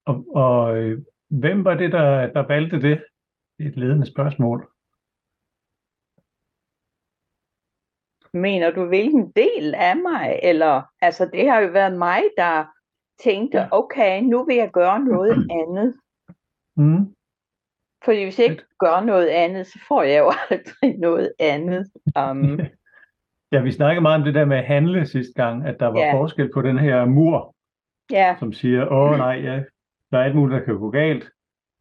Og, 0.05 0.25
og 0.35 0.77
øh, 0.77 1.01
hvem 1.29 1.65
var 1.65 1.73
det, 1.73 1.91
der, 1.91 2.27
der 2.33 2.47
valgte 2.47 2.81
det? 2.81 3.03
Det 3.57 3.65
er 3.65 3.69
et 3.69 3.77
ledende 3.77 4.05
spørgsmål. 4.11 4.71
Mener 8.33 8.71
du, 8.71 8.85
hvilken 8.85 9.31
del 9.31 9.75
af 9.75 9.95
mig? 9.97 10.39
Eller, 10.43 10.81
altså, 11.01 11.29
det 11.33 11.49
har 11.49 11.59
jo 11.59 11.71
været 11.71 11.97
mig, 11.97 12.21
der 12.37 12.65
tænkte, 13.23 13.57
Ja. 13.57 13.67
okay, 13.71 14.21
nu 14.21 14.43
vil 14.45 14.55
jeg 14.55 14.71
gøre 14.71 14.99
noget 14.99 15.47
andet. 15.61 15.95
Mm. 16.77 17.15
Fordi 18.05 18.23
hvis 18.23 18.39
jeg 18.39 18.51
ikke 18.51 18.65
gør 18.79 18.99
noget 19.01 19.27
andet, 19.27 19.67
så 19.67 19.79
får 19.87 20.03
jeg 20.03 20.19
jo 20.19 20.31
aldrig 20.49 20.99
noget 20.99 21.33
andet. 21.39 21.91
Um, 22.19 22.59
Ja, 23.51 23.61
vi 23.61 23.71
snakkede 23.71 24.01
meget 24.01 24.17
om 24.19 24.23
det 24.25 24.33
der 24.35 24.45
med 24.45 24.57
at 24.57 24.65
handle 24.65 25.05
sidste 25.07 25.33
gang, 25.43 25.65
at 25.67 25.79
der 25.79 25.87
var 25.87 25.99
Ja. 25.99 26.13
forskel 26.13 26.51
på 26.53 26.61
den 26.61 26.79
her 26.79 27.05
mur, 27.05 27.55
ja, 28.11 28.35
som 28.39 28.53
siger, 28.53 28.87
åh 28.91 29.17
nej, 29.17 29.35
ja, 29.43 29.63
der 30.11 30.17
er 30.17 30.23
alt 30.23 30.35
muligt, 30.35 30.59
der 30.59 30.65
kan 30.65 30.79
gå 30.79 30.89
galt, 30.89 31.29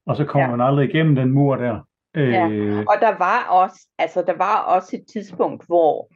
og 0.06 0.16
så 0.16 0.24
kommer 0.24 0.48
Ja. 0.50 0.56
man 0.56 0.66
aldrig 0.66 0.88
igennem 0.94 1.14
den 1.14 1.30
mur 1.30 1.56
der. 1.56 1.80
Ja. 2.16 2.48
Øh, 2.48 2.78
Og 2.78 2.94
der 3.00 3.18
var 3.18 3.46
også, 3.50 3.86
altså 3.98 4.22
der 4.26 4.36
var 4.36 4.56
også 4.76 4.96
et 4.96 5.04
tidspunkt, 5.12 5.66
hvor 5.66 6.08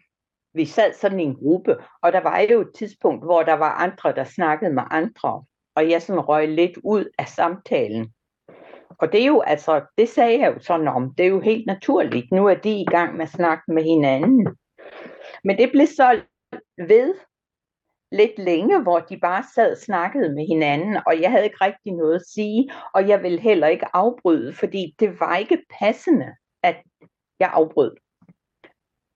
vi 0.54 0.64
sad 0.64 0.92
sådan 0.92 1.20
i 1.20 1.22
en 1.24 1.36
gruppe, 1.36 1.76
og 2.02 2.12
der 2.12 2.20
var 2.22 2.40
jo 2.52 2.60
et 2.60 2.70
tidspunkt, 2.78 3.24
hvor 3.24 3.42
der 3.42 3.54
var 3.54 3.70
andre, 3.74 4.12
der 4.12 4.24
snakkede 4.24 4.74
med 4.74 4.82
andre, 4.90 5.44
og 5.76 5.90
jeg 5.90 6.02
sådan 6.02 6.20
røg 6.20 6.48
lidt 6.48 6.78
ud 6.84 7.04
af 7.18 7.28
samtalen. 7.28 8.12
Og 8.98 9.12
det 9.12 9.22
er 9.22 9.26
jo, 9.26 9.40
altså, 9.40 9.80
det 9.98 10.08
sagde 10.08 10.40
jeg 10.40 10.54
jo 10.54 10.60
sådan 10.60 10.88
om, 10.88 11.14
det 11.14 11.26
er 11.26 11.30
jo 11.30 11.40
helt 11.40 11.66
naturligt. 11.66 12.32
Nu 12.32 12.46
er 12.46 12.54
de 12.54 12.80
i 12.80 12.84
gang 12.84 13.12
med 13.16 13.22
at 13.22 13.28
snakke 13.28 13.62
med 13.68 13.82
hinanden. 13.82 14.48
Men 15.44 15.58
det 15.58 15.70
blev 15.72 15.86
så 15.86 16.20
ved 16.78 17.14
lidt 18.12 18.38
længe, 18.38 18.82
hvor 18.82 18.98
de 18.98 19.18
bare 19.18 19.44
sad 19.54 19.72
og 19.72 19.78
snakkede 19.78 20.34
med 20.34 20.46
hinanden, 20.46 20.98
og 21.06 21.20
jeg 21.20 21.30
havde 21.30 21.44
ikke 21.44 21.64
rigtig 21.64 21.92
noget 21.92 22.14
at 22.14 22.26
sige, 22.34 22.70
og 22.94 23.08
jeg 23.08 23.22
ville 23.22 23.40
heller 23.40 23.66
ikke 23.66 23.86
afbryde, 23.96 24.54
fordi 24.54 24.94
det 25.00 25.20
var 25.20 25.36
ikke 25.36 25.64
passende, 25.80 26.34
at 26.62 26.76
jeg 27.40 27.50
afbrød. 27.52 27.96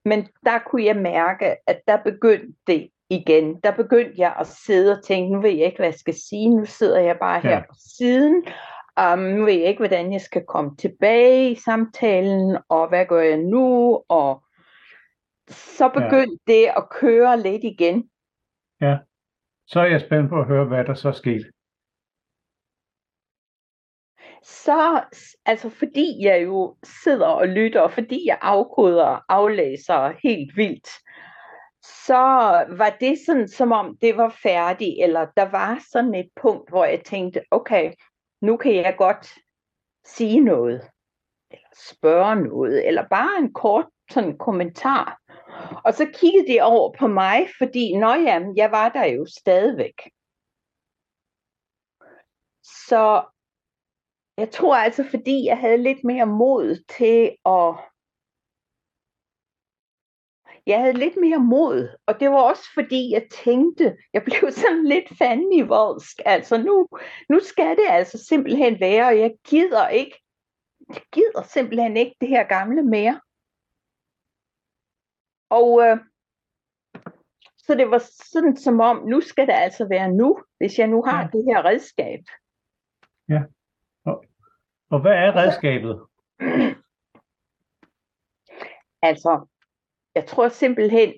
Men 0.05 0.27
der 0.45 0.59
kunne 0.59 0.85
jeg 0.85 0.95
mærke, 0.95 1.55
at 1.67 1.81
der 1.87 1.97
begyndte 2.03 2.53
det 2.67 2.89
igen. 3.09 3.59
Der 3.63 3.71
begyndte 3.71 4.13
jeg 4.17 4.35
at 4.39 4.47
sidde 4.47 4.97
og 4.97 5.03
tænke, 5.03 5.33
nu 5.33 5.41
ved 5.41 5.49
jeg 5.49 5.65
ikke, 5.65 5.77
hvad 5.77 5.87
jeg 5.87 5.99
skal 5.99 6.13
sige. 6.29 6.49
Nu 6.49 6.65
sidder 6.65 6.99
jeg 6.99 7.17
bare 7.19 7.41
her 7.41 7.51
ja. 7.51 7.59
på 7.59 7.75
siden. 7.97 8.45
Um, 9.13 9.19
nu 9.19 9.45
ved 9.45 9.53
jeg 9.53 9.67
ikke, 9.67 9.79
hvordan 9.79 10.13
jeg 10.13 10.21
skal 10.21 10.45
komme 10.47 10.75
tilbage 10.75 11.51
i 11.51 11.55
samtalen, 11.55 12.57
og 12.69 12.89
hvad 12.89 13.05
gør 13.05 13.21
jeg 13.21 13.37
nu? 13.37 13.99
Og 14.09 14.42
så 15.49 15.89
begyndte 15.89 16.43
ja. 16.47 16.53
det 16.53 16.65
at 16.77 16.89
køre 16.89 17.39
lidt 17.39 17.63
igen. 17.63 18.09
Ja, 18.81 18.97
så 19.67 19.79
er 19.79 19.85
jeg 19.85 20.01
spændt 20.01 20.29
på 20.29 20.39
at 20.39 20.47
høre, 20.47 20.65
hvad 20.65 20.85
der 20.85 20.93
så 20.93 21.11
skete. 21.11 21.51
Så, 24.43 25.03
altså 25.45 25.69
fordi 25.69 26.17
jeg 26.21 26.43
jo 26.43 26.77
sidder 27.03 27.27
og 27.27 27.47
lytter, 27.47 27.81
og 27.81 27.91
fordi 27.91 28.27
jeg 28.27 28.37
afkoder 28.41 29.05
og 29.05 29.23
aflæser 29.29 30.13
helt 30.23 30.57
vildt, 30.57 30.89
så 31.83 32.21
var 32.77 32.97
det 32.99 33.17
sådan, 33.25 33.47
som 33.47 33.71
om 33.71 33.97
det 34.01 34.17
var 34.17 34.35
færdigt, 34.43 35.03
eller 35.03 35.27
der 35.37 35.49
var 35.51 35.79
sådan 35.91 36.15
et 36.15 36.29
punkt, 36.41 36.69
hvor 36.69 36.85
jeg 36.85 37.01
tænkte, 37.05 37.41
okay, 37.51 37.93
nu 38.41 38.57
kan 38.57 38.75
jeg 38.75 38.95
godt 38.97 39.27
sige 40.05 40.39
noget, 40.39 40.89
eller 41.51 41.67
spørge 41.91 42.35
noget, 42.35 42.87
eller 42.87 43.07
bare 43.09 43.39
en 43.39 43.53
kort 43.53 43.85
sådan 44.11 44.37
kommentar. 44.37 45.19
Og 45.85 45.93
så 45.93 46.05
kiggede 46.13 46.53
de 46.53 46.61
over 46.61 46.93
på 46.99 47.07
mig, 47.07 47.47
fordi, 47.57 47.97
nå 47.97 48.13
ja, 48.13 48.39
jeg 48.55 48.71
var 48.71 48.89
der 48.89 49.05
jo 49.05 49.25
stadigvæk. 49.25 50.01
Så 52.63 53.23
jeg 54.37 54.51
tror 54.51 54.75
altså, 54.75 55.03
fordi 55.09 55.45
jeg 55.45 55.57
havde 55.57 55.77
lidt 55.77 56.03
mere 56.03 56.25
mod 56.25 56.83
til 56.97 57.35
at 57.45 57.93
jeg 60.65 60.79
havde 60.79 60.93
lidt 60.93 61.17
mere 61.17 61.39
mod, 61.39 61.97
og 62.05 62.19
det 62.19 62.29
var 62.29 62.41
også 62.41 62.63
fordi, 62.73 63.11
jeg 63.11 63.27
tænkte, 63.31 63.97
jeg 64.13 64.23
blev 64.23 64.51
sådan 64.61 64.85
lidt 64.85 65.17
fanden 65.17 65.53
i 65.53 65.61
voldsk. 65.61 66.21
Altså 66.25 66.57
nu, 66.57 66.87
nu 67.29 67.39
skal 67.39 67.75
det 67.75 67.85
altså 67.89 68.25
simpelthen 68.29 68.79
være, 68.79 69.07
og 69.07 69.19
jeg 69.19 69.33
gider 69.47 69.87
ikke, 69.87 70.19
jeg 70.89 71.01
gider 71.11 71.43
simpelthen 71.43 71.97
ikke 71.97 72.15
det 72.21 72.29
her 72.29 72.43
gamle 72.43 72.83
mere. 72.83 73.21
Og 75.59 75.69
øh, 75.83 75.97
så 77.57 77.75
det 77.75 77.91
var 77.91 78.01
sådan 78.33 78.55
som 78.55 78.79
om, 78.79 78.97
nu 79.07 79.21
skal 79.21 79.47
det 79.47 79.53
altså 79.53 79.87
være 79.87 80.11
nu, 80.11 80.43
hvis 80.57 80.79
jeg 80.79 80.87
nu 80.87 81.03
har 81.03 81.21
ja. 81.21 81.27
det 81.27 81.43
her 81.47 81.65
redskab. 81.65 82.19
Ja. 83.29 83.41
Og, 84.05 84.25
og 84.89 85.01
hvad 85.01 85.11
er 85.11 85.35
redskabet? 85.35 85.95
Altså, 89.05 89.47
jeg 90.15 90.27
tror 90.27 90.49
simpelthen, 90.49 91.13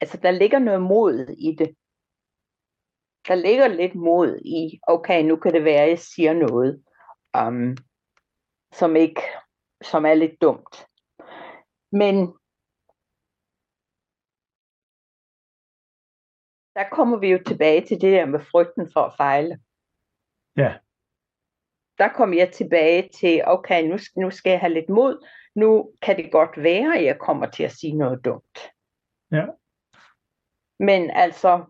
altså 0.00 0.16
der 0.22 0.30
ligger 0.30 0.58
noget 0.58 0.82
mod 0.82 1.14
i 1.38 1.54
det. 1.58 1.76
Der 3.28 3.34
ligger 3.34 3.68
lidt 3.68 3.94
mod 3.94 4.40
i, 4.44 4.80
okay, 4.88 5.22
nu 5.22 5.36
kan 5.36 5.52
det 5.52 5.64
være, 5.64 5.82
at 5.82 5.88
jeg 5.88 5.98
siger 5.98 6.32
noget, 6.32 6.84
um, 7.46 7.76
som 8.72 8.96
ikke, 8.96 9.22
som 9.82 10.06
er 10.06 10.14
lidt 10.14 10.40
dumt. 10.40 10.86
Men 11.92 12.14
der 16.74 16.88
kommer 16.92 17.18
vi 17.18 17.28
jo 17.28 17.38
tilbage 17.46 17.86
til 17.86 18.00
det 18.00 18.12
der 18.12 18.26
med 18.26 18.40
frygten 18.40 18.92
for 18.92 19.00
at 19.00 19.16
fejle. 19.16 19.60
Ja. 20.56 20.78
Der 21.98 22.08
kom 22.08 22.34
jeg 22.34 22.52
tilbage 22.52 23.08
til, 23.08 23.42
okay, 23.46 23.84
nu, 23.84 23.98
nu 24.16 24.30
skal 24.30 24.50
jeg 24.50 24.60
have 24.60 24.72
lidt 24.74 24.88
mod, 24.88 25.26
nu 25.54 25.92
kan 26.02 26.16
det 26.16 26.32
godt 26.32 26.62
være, 26.62 26.98
at 26.98 27.04
jeg 27.04 27.18
kommer 27.18 27.50
til 27.50 27.62
at 27.62 27.72
sige 27.72 27.96
noget 27.96 28.24
dumt. 28.24 28.58
Ja. 29.32 29.46
Men 30.78 31.10
altså, 31.10 31.64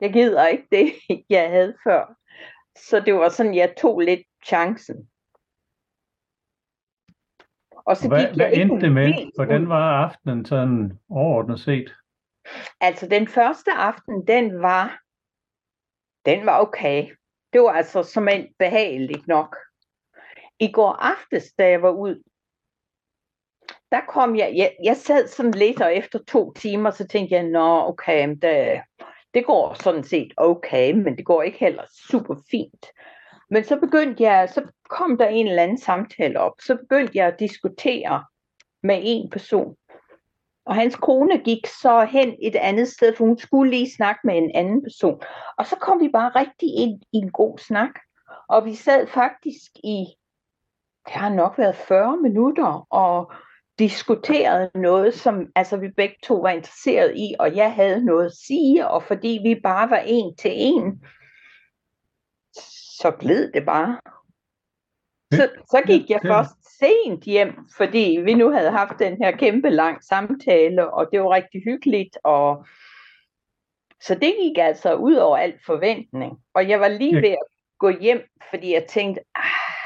jeg 0.00 0.12
gider 0.12 0.46
ikke 0.46 0.68
det, 0.70 0.92
jeg 1.36 1.50
havde 1.50 1.76
før. 1.84 2.14
Så 2.76 3.00
det 3.00 3.14
var 3.14 3.28
sådan, 3.28 3.54
jeg 3.54 3.74
tog 3.76 4.00
lidt 4.00 4.26
chancen. 4.46 5.10
Og 7.88 7.96
så 7.96 8.08
hvad, 8.08 8.26
gik 8.26 8.36
hvad 8.36 8.52
endte 8.52 8.86
det 8.86 8.92
med? 8.92 9.30
Hvordan 9.34 9.68
var 9.68 10.04
aftenen 10.04 10.44
sådan 10.44 10.98
overordnet 11.10 11.60
set? 11.60 11.94
Altså 12.80 13.08
den 13.08 13.28
første 13.28 13.70
aften, 13.72 14.26
den 14.26 14.62
var, 14.62 15.00
den 16.24 16.46
var 16.46 16.60
okay. 16.60 17.06
Det 17.52 17.60
var 17.60 17.72
altså 17.72 18.02
som 18.02 18.28
en 18.28 18.46
behageligt 18.58 19.28
nok. 19.28 19.56
I 20.58 20.72
går 20.72 20.92
aftes, 20.92 21.52
da 21.58 21.68
jeg 21.68 21.82
var 21.82 21.90
ud, 21.90 22.22
der 23.92 24.00
kom 24.08 24.36
jeg, 24.36 24.52
jeg, 24.56 24.76
jeg 24.84 24.96
sad 24.96 25.28
sådan 25.28 25.52
lidt, 25.52 25.80
og 25.80 25.94
efter 25.94 26.18
to 26.28 26.52
timer, 26.52 26.90
så 26.90 27.06
tænkte 27.06 27.34
jeg, 27.34 27.44
nå, 27.44 27.88
okay, 27.88 28.28
det, 28.42 28.80
det 29.34 29.46
går 29.46 29.74
sådan 29.82 30.04
set 30.04 30.32
okay, 30.36 30.92
men 30.92 31.16
det 31.16 31.24
går 31.24 31.42
ikke 31.42 31.58
heller 31.58 31.84
super 32.10 32.36
fint. 32.50 32.86
Men 33.50 33.64
så 33.64 33.80
begyndte 33.80 34.22
jeg, 34.22 34.48
så 34.48 34.70
kom 34.88 35.18
der 35.18 35.28
en 35.28 35.46
eller 35.46 35.62
anden 35.62 35.78
samtale 35.78 36.40
op, 36.40 36.52
så 36.60 36.76
begyndte 36.76 37.18
jeg 37.18 37.26
at 37.26 37.40
diskutere 37.40 38.24
med 38.82 39.00
en 39.02 39.30
person. 39.30 39.76
Og 40.66 40.74
hans 40.74 40.96
kone 40.96 41.38
gik 41.38 41.66
så 41.66 42.04
hen 42.04 42.36
et 42.42 42.56
andet 42.56 42.88
sted, 42.88 43.14
for 43.16 43.24
hun 43.24 43.38
skulle 43.38 43.70
lige 43.70 43.94
snakke 43.96 44.20
med 44.24 44.36
en 44.36 44.50
anden 44.54 44.82
person. 44.82 45.20
Og 45.58 45.66
så 45.66 45.76
kom 45.76 46.00
vi 46.00 46.08
bare 46.08 46.30
rigtig 46.40 46.68
ind 46.74 47.02
i 47.12 47.16
en 47.16 47.32
god 47.32 47.58
snak. 47.58 47.90
Og 48.48 48.64
vi 48.64 48.74
sad 48.74 49.06
faktisk 49.06 49.70
i 49.84 50.06
det 51.08 51.16
har 51.16 51.28
nok 51.28 51.58
været 51.58 51.76
40 51.76 52.16
minutter, 52.16 52.86
og 52.90 53.32
diskuterede 53.78 54.70
noget, 54.74 55.14
som 55.14 55.46
altså, 55.54 55.76
vi 55.76 55.88
begge 55.96 56.16
to 56.22 56.34
var 56.34 56.50
interesseret 56.50 57.12
i, 57.16 57.34
og 57.38 57.56
jeg 57.56 57.74
havde 57.74 58.04
noget 58.04 58.26
at 58.26 58.32
sige, 58.46 58.88
og 58.88 59.02
fordi 59.02 59.40
vi 59.42 59.60
bare 59.62 59.90
var 59.90 60.02
en 60.06 60.36
til 60.36 60.50
en, 60.54 61.04
så 63.00 63.10
gled 63.20 63.52
det 63.52 63.66
bare. 63.66 64.00
Så, 65.32 65.48
så 65.70 65.82
gik 65.86 66.10
jeg 66.10 66.20
først 66.22 66.78
sent 66.78 67.24
hjem, 67.24 67.54
fordi 67.76 68.20
vi 68.24 68.34
nu 68.34 68.50
havde 68.50 68.70
haft 68.70 68.98
den 68.98 69.16
her 69.22 69.36
kæmpe 69.36 69.70
lang 69.70 70.04
samtale, 70.04 70.94
og 70.94 71.08
det 71.12 71.20
var 71.20 71.30
rigtig 71.30 71.62
hyggeligt, 71.64 72.18
og 72.24 72.66
så 74.00 74.14
det 74.14 74.34
gik 74.42 74.58
altså 74.58 74.94
ud 74.94 75.14
over 75.14 75.36
alt 75.36 75.64
forventning. 75.66 76.38
Og 76.54 76.68
jeg 76.68 76.80
var 76.80 76.88
lige 76.88 77.16
ved 77.16 77.30
at 77.30 77.46
gå 77.78 77.88
hjem, 77.88 78.22
fordi 78.50 78.72
jeg 78.74 78.86
tænkte, 78.88 79.20
ah, 79.34 79.78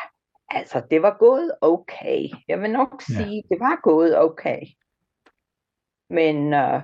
Altså, 0.55 0.83
det 0.90 1.02
var 1.02 1.16
gået 1.18 1.52
okay. 1.61 2.28
Jeg 2.48 2.61
vil 2.61 2.70
nok 2.70 3.02
ja. 3.09 3.14
sige, 3.14 3.42
det 3.50 3.61
var 3.61 3.81
gået 3.83 4.18
okay. 4.18 4.61
Men 6.11 6.55
øh, 6.55 6.83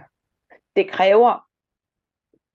det 0.77 0.91
kræver... 0.91 1.45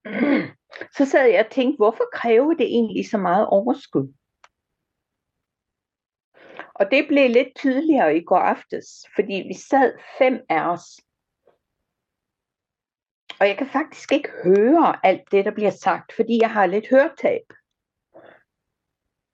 så 0.97 1.05
sad 1.05 1.27
jeg 1.27 1.45
og 1.45 1.51
tænkte, 1.51 1.77
hvorfor 1.77 2.03
kræver 2.13 2.53
det 2.53 2.65
egentlig 2.65 3.09
så 3.09 3.17
meget 3.17 3.47
overskud? 3.47 4.13
Og 6.75 6.91
det 6.91 7.07
blev 7.07 7.29
lidt 7.29 7.55
tydeligere 7.55 8.17
i 8.17 8.23
går 8.23 8.37
aftes, 8.37 8.87
fordi 9.15 9.33
vi 9.47 9.53
sad 9.53 9.93
fem 10.17 10.41
af 10.49 10.69
os. 10.69 10.99
Og 13.39 13.47
jeg 13.47 13.57
kan 13.57 13.67
faktisk 13.67 14.11
ikke 14.11 14.29
høre 14.43 15.05
alt 15.05 15.31
det, 15.31 15.45
der 15.45 15.51
bliver 15.51 15.71
sagt, 15.71 16.13
fordi 16.13 16.39
jeg 16.41 16.51
har 16.51 16.65
lidt 16.65 16.89
hørtab. 16.89 17.41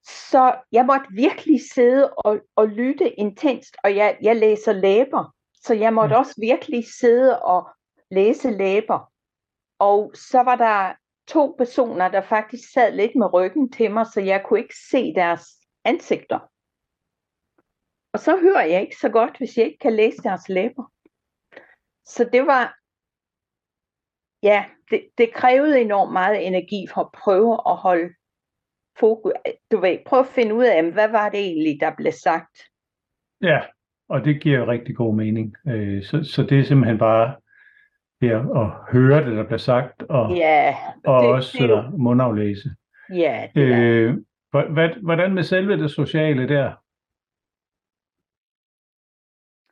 Så 0.04 0.56
jeg 0.72 0.86
måtte 0.86 1.06
virkelig 1.10 1.60
sidde 1.74 2.14
og, 2.14 2.40
og 2.56 2.68
lytte 2.68 3.20
intenst, 3.20 3.76
og 3.84 3.96
jeg, 3.96 4.18
jeg 4.22 4.36
læser 4.36 4.74
læber, 4.74 5.36
så 5.54 5.74
jeg 5.74 5.94
måtte 5.94 6.16
ja. 6.16 6.20
også 6.20 6.36
virkelig 6.42 6.86
sidde 7.00 7.42
og 7.42 7.70
læse 8.12 8.52
læber. 8.52 9.12
Og 9.80 10.12
så 10.16 10.44
var 10.44 10.56
der 10.56 10.94
to 11.28 11.56
personer, 11.58 12.10
der 12.10 12.22
faktisk 12.22 12.72
sad 12.72 12.92
lidt 12.92 13.16
med 13.16 13.34
ryggen 13.34 13.72
til 13.72 13.92
mig, 13.92 14.06
så 14.14 14.22
jeg 14.22 14.44
kunne 14.46 14.60
ikke 14.60 14.76
se 14.92 15.14
deres 15.14 15.46
ansigter. 15.86 16.49
Og 18.14 18.20
så 18.20 18.38
hører 18.38 18.66
jeg 18.66 18.82
ikke 18.82 18.96
så 18.96 19.10
godt, 19.10 19.38
hvis 19.38 19.58
jeg 19.58 19.66
ikke 19.66 19.80
kan 19.80 19.96
læse 19.96 20.18
deres 20.18 20.50
læber. 20.50 20.92
Så 22.06 22.30
det 22.34 22.46
var, 22.46 22.78
ja, 24.44 24.66
det, 24.92 25.10
det 25.18 25.34
krævede 25.34 25.82
enormt 25.82 26.14
meget 26.14 26.48
energi 26.48 26.88
for 26.94 27.02
at 27.02 27.12
prøve 27.12 27.54
at 27.54 27.76
holde 27.76 28.14
fokus, 29.00 29.32
du 29.72 29.80
ved, 29.80 29.98
prøv 30.06 30.20
at 30.20 30.28
finde 30.28 30.56
ud 30.56 30.66
af, 30.66 30.92
hvad 30.92 31.10
var 31.10 31.30
det 31.30 31.40
egentlig, 31.40 31.78
der 31.82 31.96
blev 31.98 32.12
sagt. 32.12 32.58
Ja, 33.42 33.62
og 34.10 34.26
det 34.26 34.42
giver 34.42 34.68
rigtig 34.68 34.96
god 34.96 35.16
mening. 35.16 35.56
Øh, 35.68 36.04
så, 36.04 36.24
så 36.24 36.44
det 36.44 36.60
er 36.60 36.64
simpelthen 36.64 36.98
bare 36.98 37.36
det 38.22 38.32
at 38.32 38.92
høre 38.92 39.26
det, 39.26 39.38
der 39.38 39.44
bliver 39.44 39.58
sagt, 39.58 40.04
og, 40.04 40.36
ja, 40.36 40.76
og 41.06 41.24
det, 41.24 41.32
også 41.32 41.58
det 41.62 41.70
jo... 41.70 41.98
mundaflæse. 41.98 42.70
Ja, 43.14 43.48
det. 43.56 43.62
Øh, 43.62 44.18
hvordan 45.04 45.34
med 45.34 45.44
selve 45.44 45.78
det 45.78 45.92
sociale 45.92 46.48
der? 46.48 46.74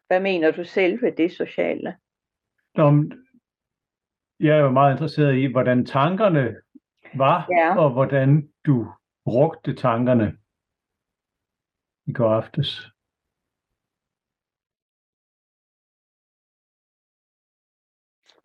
Hvad 0.08 0.20
mener 0.20 0.52
du 0.52 0.64
selv 0.64 1.02
ved 1.02 1.12
det 1.12 1.32
sociale? 1.32 1.98
Nå, 2.76 2.86
jeg 4.40 4.58
er 4.58 4.62
jo 4.62 4.72
meget 4.72 4.92
interesseret 4.94 5.36
i, 5.38 5.46
hvordan 5.46 5.86
tankerne 5.86 6.56
var, 7.14 7.48
Ja. 7.50 7.78
og 7.80 7.92
hvordan 7.94 8.54
du 8.66 8.94
brugte 9.26 9.76
tankerne 9.76 10.38
i 12.06 12.14
går 12.14 12.30
aftes. 12.30 12.92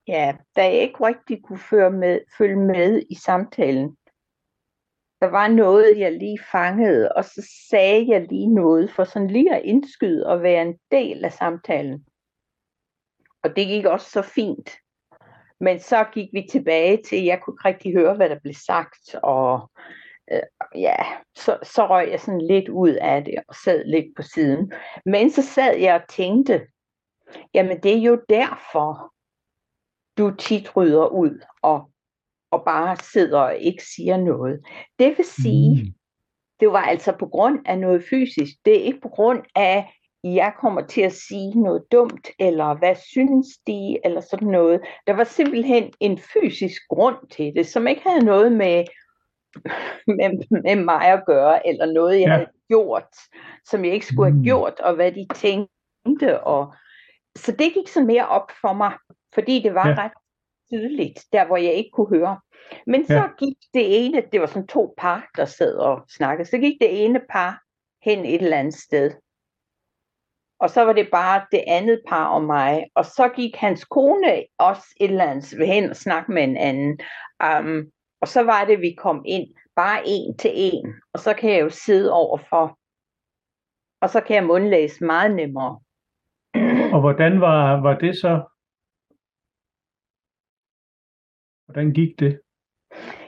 Ja, 0.09 0.37
da 0.57 0.62
jeg 0.64 0.81
ikke 0.83 1.05
rigtig 1.07 1.42
kunne 1.42 1.59
føre 1.70 1.90
med, 1.90 2.20
følge 2.38 2.57
med 2.57 3.03
i 3.11 3.14
samtalen. 3.14 3.96
Der 5.23 5.29
var 5.29 5.49
noget, 5.49 5.99
jeg 5.99 6.13
lige 6.13 6.39
fangede, 6.53 7.13
og 7.13 7.25
så 7.25 7.51
sagde 7.71 8.07
jeg 8.09 8.27
lige 8.29 8.55
noget, 8.55 8.91
for 8.91 9.05
sådan 9.05 9.29
lige 9.29 9.55
at 9.55 9.63
indskyde 9.65 10.27
og 10.27 10.43
være 10.43 10.63
en 10.63 10.79
del 10.91 11.25
af 11.25 11.33
samtalen. 11.33 12.05
Og 13.43 13.57
det 13.57 13.67
gik 13.67 13.85
også 13.85 14.11
så 14.11 14.23
fint. 14.23 14.71
Men 15.61 15.81
så 15.81 16.05
gik 16.13 16.29
vi 16.33 16.47
tilbage 16.51 17.03
til, 17.03 17.17
at 17.17 17.25
jeg 17.25 17.41
kunne 17.43 17.55
ikke 17.55 17.69
rigtig 17.69 17.93
høre, 17.93 18.17
hvad 18.17 18.31
der 18.31 18.39
blev 18.39 18.55
sagt, 18.55 19.15
og 19.23 19.71
øh, 20.33 20.43
ja, 20.75 20.97
så, 21.35 21.59
så 21.63 21.87
røg 21.87 22.11
jeg 22.11 22.21
sådan 22.21 22.47
lidt 22.47 22.69
ud 22.69 22.91
af 22.91 23.25
det 23.25 23.35
og 23.49 23.55
sad 23.55 23.85
lidt 23.85 24.17
på 24.17 24.23
siden. 24.23 24.73
Men 25.07 25.31
så 25.31 25.43
sad 25.43 25.77
jeg 25.77 25.95
og 25.95 26.09
tænkte, 26.09 26.67
jamen 27.55 27.81
det 27.83 27.93
er 27.93 28.03
jo 28.03 28.23
derfor, 28.29 29.13
du 30.19 30.37
tit 30.37 30.77
rydder 30.77 31.07
ud 31.07 31.41
og, 31.63 31.92
og 32.53 32.65
bare 32.65 32.97
sidder 32.97 33.38
og 33.41 33.57
ikke 33.57 33.83
siger 33.97 34.17
noget. 34.17 34.61
Det 34.99 35.15
vil 35.17 35.27
sige, 35.27 35.85
Mm. 35.85 35.93
det 36.61 36.69
var 36.73 36.83
altså 36.83 37.12
på 37.19 37.27
grund 37.27 37.59
af 37.67 37.79
noget 37.79 38.05
fysisk. 38.11 38.53
Det 38.65 38.77
er 38.81 38.83
ikke 38.85 39.01
på 39.01 39.09
grund 39.09 39.43
af, 39.57 39.77
at 40.25 40.35
jeg 40.35 40.53
kommer 40.61 40.87
til 40.87 41.01
at 41.01 41.12
sige 41.12 41.61
noget 41.62 41.83
dumt, 41.93 42.29
eller 42.38 42.75
hvad 42.75 42.95
synes 42.95 43.47
de, 43.67 43.99
eller 44.05 44.21
sådan 44.21 44.49
noget. 44.49 44.81
Der 45.07 45.12
var 45.12 45.25
simpelthen 45.25 45.93
en 46.01 46.19
fysisk 46.19 46.83
grund 46.88 47.17
til 47.31 47.53
det, 47.57 47.67
som 47.67 47.87
ikke 47.87 48.03
havde 48.07 48.25
noget 48.25 48.53
med, 48.53 48.85
med, 50.07 50.62
med 50.62 50.85
mig 50.85 51.03
at 51.03 51.23
gøre, 51.27 51.69
eller 51.69 51.87
noget, 51.93 52.21
jeg 52.21 52.27
Ja. 52.27 52.33
havde 52.33 52.47
gjort, 52.69 53.07
som 53.71 53.85
jeg 53.85 53.95
ikke 53.95 54.07
skulle 54.07 54.31
have 54.31 54.38
Mm. 54.38 54.45
gjort, 54.45 54.81
og 54.81 54.95
hvad 54.95 55.12
de 55.12 55.27
tænkte. 55.35 56.41
Og... 56.41 56.75
Så 57.37 57.53
det 57.53 57.75
gik 57.75 57.88
så 57.88 58.01
mere 58.05 58.29
op 58.29 58.51
for 58.61 58.73
mig, 58.73 58.93
fordi 59.35 59.62
det 59.62 59.75
var 59.75 59.88
ja. 59.88 59.95
ret 60.05 60.12
tydeligt, 60.73 61.25
der 61.33 61.47
hvor 61.47 61.57
jeg 61.57 61.73
ikke 61.73 61.91
kunne 61.93 62.19
høre. 62.19 62.41
Men 62.87 63.07
så 63.07 63.15
Ja. 63.15 63.29
gik 63.39 63.57
det 63.75 64.05
ene, 64.07 64.23
det 64.33 64.41
var 64.41 64.47
sådan 64.47 64.67
to 64.67 64.95
par, 64.99 65.31
der 65.37 65.45
sad 65.45 65.75
og 65.77 66.05
snakkede, 66.09 66.49
så 66.49 66.59
gik 66.59 66.81
det 66.81 67.05
ene 67.05 67.21
par 67.31 67.61
hen 68.05 68.25
et 68.27 68.43
eller 68.43 68.57
andet 68.57 68.75
sted. 68.75 69.11
Og 70.61 70.71
så 70.71 70.85
var 70.85 70.93
det 70.93 71.09
bare 71.13 71.47
det 71.53 71.65
andet 71.67 72.01
par 72.09 72.27
og 72.27 72.45
mig. 72.45 72.87
Og 72.95 73.05
så 73.05 73.29
gik 73.37 73.57
hans 73.57 73.85
kone 73.85 74.45
også 74.59 74.95
et 75.01 75.11
eller 75.11 75.25
andet 75.25 75.67
hen 75.67 75.91
og 75.91 75.97
snakke 75.97 76.33
med 76.33 76.43
en 76.43 76.57
anden. 76.57 77.01
Um, 77.59 77.91
og 78.21 78.29
så 78.29 78.43
var 78.43 78.65
det, 78.65 78.81
vi 78.81 78.95
kom 78.99 79.23
ind, 79.27 79.49
bare 79.77 80.03
en 80.07 80.37
til 80.39 80.51
en. 80.55 80.95
Og 81.13 81.21
så 81.21 81.35
kan 81.35 81.51
jeg 81.51 81.61
jo 81.61 81.71
sidde 81.71 82.13
overfor. 82.13 82.79
Og 84.01 84.11
så 84.11 84.21
kan 84.21 84.37
jeg 84.37 84.45
mundlæse 84.45 85.05
meget 85.05 85.35
nemmere. 85.35 85.81
Og 86.93 87.01
hvordan 87.01 87.41
var, 87.41 87.81
var 87.81 87.99
det 87.99 88.17
så? 88.17 88.43
Hvordan 91.73 91.93
gik 91.93 92.21
det? 92.21 92.41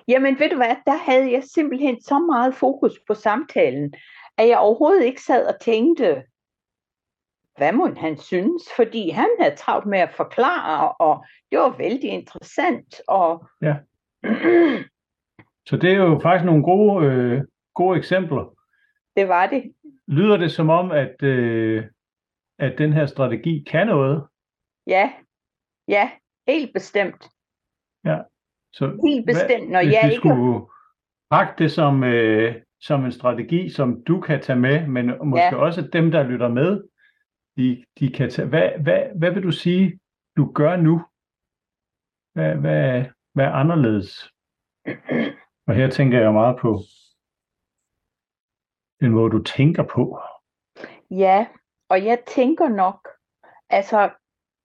Jamen 0.08 0.38
ved 0.38 0.50
du 0.50 0.56
hvad, 0.56 0.76
der 0.86 0.96
havde 0.96 1.32
jeg 1.32 1.42
simpelthen 1.44 2.00
så 2.02 2.18
meget 2.18 2.54
fokus 2.54 2.92
på 3.06 3.14
samtalen, 3.14 3.94
at 4.38 4.48
jeg 4.48 4.58
overhovedet 4.58 5.04
ikke 5.04 5.22
sad 5.22 5.46
og 5.46 5.60
tænkte, 5.60 6.22
hvad 7.56 7.72
må 7.72 7.94
han 7.96 8.18
synes? 8.18 8.62
Fordi 8.76 9.10
han 9.10 9.28
havde 9.40 9.56
travlt 9.56 9.86
med 9.86 9.98
at 9.98 10.12
forklare, 10.16 10.92
og 10.92 11.24
det 11.50 11.58
var 11.58 11.76
vældig 11.76 12.10
interessant. 12.10 13.00
Og 13.08 13.46
Ja. 13.62 13.76
Så 15.68 15.76
det 15.76 15.90
er 15.92 15.96
jo 15.96 16.20
faktisk 16.22 16.44
nogle 16.46 16.62
gode, 16.62 17.06
øh, 17.06 17.42
gode 17.74 17.98
eksempler. 17.98 18.54
det 19.16 19.28
var 19.28 19.46
det. 19.46 19.74
Lyder 20.06 20.36
det 20.36 20.52
som 20.52 20.70
om, 20.70 20.90
at, 20.90 21.22
øh, 21.22 21.84
at 22.58 22.78
den 22.78 22.92
her 22.92 23.06
strategi 23.06 23.64
kan 23.70 23.86
noget? 23.86 24.26
Ja, 24.86 25.12
ja, 25.88 26.10
helt 26.48 26.72
bestemt. 26.74 27.28
Så 28.76 28.84
Helt 29.06 29.26
bestemt, 29.26 29.70
når 29.70 29.80
jeg 29.80 30.04
ikke... 30.04 30.16
skulle 30.16 30.66
pakke 31.30 31.52
det 31.58 31.72
som, 31.72 32.04
øh, 32.04 32.54
som 32.80 33.04
en 33.04 33.12
strategi, 33.12 33.70
som 33.70 34.04
du 34.04 34.20
kan 34.20 34.42
tage 34.42 34.58
med, 34.58 34.86
men 34.86 35.06
måske 35.06 35.44
Ja. 35.44 35.56
også 35.56 35.88
dem, 35.92 36.10
der 36.10 36.22
lytter 36.22 36.48
med, 36.48 36.82
de, 37.56 37.84
de 37.98 38.12
kan 38.12 38.30
tage. 38.30 38.48
Hvad, 38.48 38.70
hvad, 38.82 39.02
hvad 39.18 39.30
vil 39.30 39.42
du 39.42 39.50
sige, 39.50 40.00
du 40.36 40.52
gør 40.52 40.76
nu? 40.76 41.04
Hvad, 42.32 42.54
hvad, 42.56 43.04
hvad 43.34 43.44
er 43.44 43.52
anderledes? 43.52 44.30
Og 45.66 45.74
her 45.74 45.90
tænker 45.90 46.20
jeg 46.20 46.32
meget 46.32 46.56
på 46.60 46.80
den 49.00 49.10
måde, 49.12 49.30
du 49.30 49.42
tænker 49.42 49.82
på. 49.82 50.18
Ja, 51.10 51.46
og 51.88 52.04
jeg 52.04 52.18
tænker 52.26 52.68
nok, 52.68 53.08
altså, 53.70 54.10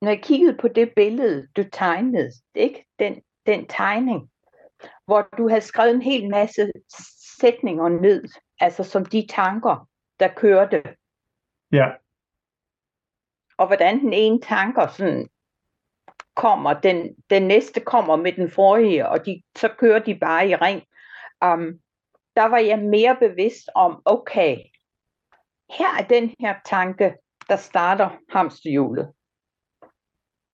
når 0.01 0.09
jeg 0.09 0.23
kiggede 0.23 0.57
på 0.61 0.67
det 0.67 0.93
billede, 0.95 1.47
du 1.57 1.63
tegnede, 1.71 2.31
ikke? 2.55 2.85
Den, 2.99 3.21
den 3.49 3.67
tegning, 3.67 4.29
hvor 5.05 5.21
du 5.37 5.49
havde 5.49 5.61
skrevet 5.61 5.95
en 5.95 6.01
hel 6.01 6.29
masse 6.29 6.71
sætninger 7.39 7.89
ned, 7.89 8.23
altså 8.59 8.83
som 8.83 9.05
de 9.05 9.27
tanker, 9.29 9.89
der 10.19 10.27
kørte, 10.27 10.83
Ja, 11.71 11.89
og 13.57 13.67
hvordan 13.67 13.99
den 13.99 14.13
ene 14.13 14.41
tanker 14.41 14.87
sådan 14.87 15.29
kommer, 16.35 16.73
den, 16.73 17.15
den 17.29 17.47
næste 17.47 17.79
kommer 17.79 18.15
med 18.15 18.33
den 18.33 18.51
forrige, 18.51 19.09
og 19.09 19.25
de, 19.25 19.43
så 19.57 19.69
kører 19.77 19.99
de 19.99 20.15
bare 20.15 20.49
i 20.49 20.55
ring. 20.55 20.83
Um, 21.45 21.79
der 22.35 22.45
var 22.45 22.57
jeg 22.57 22.79
mere 22.79 23.17
bevidst 23.19 23.69
om, 23.75 24.01
okay, 24.05 24.57
her 25.77 25.97
er 25.99 26.07
den 26.07 26.35
her 26.39 26.55
tanke, 26.65 27.15
der 27.49 27.55
starter 27.55 28.09
hamsterhjulet. 28.29 29.13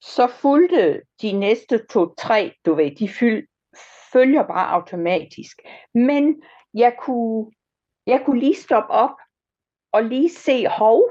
Så 0.06 0.28
fulgte 0.28 1.02
de 1.22 1.32
næste 1.32 1.86
to-tre, 1.86 2.54
du 2.66 2.74
ved, 2.74 2.96
de 2.96 3.10
fyld, 3.10 3.48
følger 4.14 4.48
bare 4.48 4.68
automatisk. 4.70 5.62
Men 5.94 6.44
jeg 6.74 6.96
kunne, 7.00 7.52
jeg 8.08 8.24
kunne 8.26 8.40
lige 8.40 8.56
stoppe 8.56 8.94
op 8.94 9.18
og 9.92 10.04
lige 10.04 10.30
se, 10.30 10.68
hov, 10.68 11.10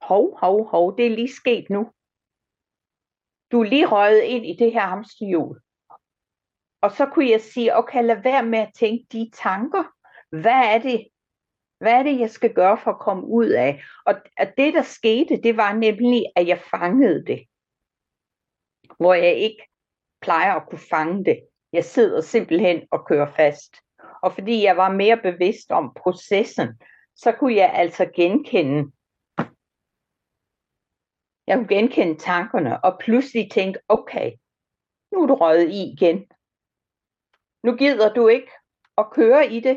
hov, 0.00 0.38
hov, 0.38 0.68
hov, 0.68 0.96
det 0.96 1.06
er 1.06 1.10
lige 1.10 1.32
sket 1.32 1.70
nu. 1.70 1.90
Du 3.52 3.60
er 3.60 3.64
lige 3.64 3.86
røget 3.86 4.22
ind 4.22 4.46
i 4.46 4.56
det 4.56 4.72
her 4.72 4.86
hamsterhjul. 4.86 5.60
Og 6.80 6.90
så 6.90 7.06
kunne 7.06 7.30
jeg 7.30 7.40
sige, 7.40 7.76
okay, 7.76 8.04
lad 8.04 8.22
være 8.22 8.46
med 8.46 8.58
at 8.58 8.74
tænke 8.74 9.06
de 9.12 9.30
tanker. 9.34 9.84
Hvad 10.30 10.74
er 10.74 10.78
det, 10.78 11.08
hvad 11.78 11.92
er 11.92 12.02
det, 12.02 12.20
jeg 12.20 12.30
skal 12.30 12.54
gøre 12.54 12.78
for 12.78 12.90
at 12.90 13.00
komme 13.00 13.26
ud 13.26 13.48
af? 13.48 13.82
Og 14.06 14.14
at 14.36 14.54
det, 14.56 14.74
der 14.74 14.82
skete, 14.82 15.42
det 15.42 15.56
var 15.56 15.72
nemlig, 15.72 16.24
at 16.36 16.46
jeg 16.46 16.60
fangede 16.60 17.24
det. 17.26 17.46
Hvor 18.98 19.14
jeg 19.14 19.34
ikke 19.34 19.62
plejer 20.20 20.54
at 20.54 20.68
kunne 20.68 20.86
fange 20.90 21.24
det. 21.24 21.48
Jeg 21.72 21.84
sidder 21.84 22.20
simpelthen 22.20 22.88
og 22.90 23.06
kører 23.08 23.32
fast. 23.36 23.76
Og 24.22 24.32
fordi 24.32 24.62
jeg 24.62 24.76
var 24.76 24.92
mere 24.92 25.16
bevidst 25.16 25.70
om 25.70 25.94
processen, 25.96 26.68
så 27.16 27.32
kunne 27.32 27.54
jeg 27.54 27.72
altså 27.74 28.10
genkende, 28.14 28.92
jeg 31.46 31.56
kunne 31.56 31.68
genkende 31.68 32.18
tankerne, 32.18 32.84
og 32.84 32.98
pludselig 33.00 33.50
tænke, 33.50 33.78
okay, 33.88 34.32
nu 35.12 35.22
er 35.22 35.26
du 35.26 35.34
røget 35.34 35.70
i 35.70 35.92
igen. 35.92 36.18
Nu 37.62 37.76
gider 37.76 38.14
du 38.14 38.28
ikke 38.28 38.52
at 38.98 39.10
køre 39.12 39.52
i 39.52 39.60
det. 39.60 39.76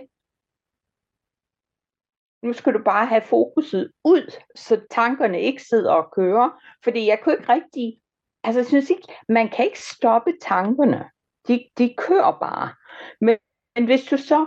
Nu 2.43 2.53
skal 2.53 2.73
du 2.73 2.84
bare 2.84 3.05
have 3.05 3.21
fokuset 3.21 3.91
ud, 4.03 4.23
så 4.55 4.86
tankerne 4.91 5.41
ikke 5.41 5.63
sidder 5.63 5.93
og 5.93 6.12
kører. 6.12 6.49
Fordi 6.84 7.08
jeg 7.08 7.19
kunne 7.21 7.36
ikke 7.36 7.53
rigtig, 7.53 8.01
altså 8.43 8.60
jeg 8.60 8.67
synes 8.67 8.89
ikke, 8.89 9.13
man 9.30 9.49
kan 9.49 9.65
ikke 9.65 9.82
stoppe 9.82 10.34
tankerne. 10.41 11.10
De, 11.47 11.69
de 11.78 11.95
kører 11.97 12.38
bare. 12.39 12.73
Men, 13.21 13.38
men 13.75 13.86
hvis 13.86 14.04
du 14.04 14.17
så 14.17 14.45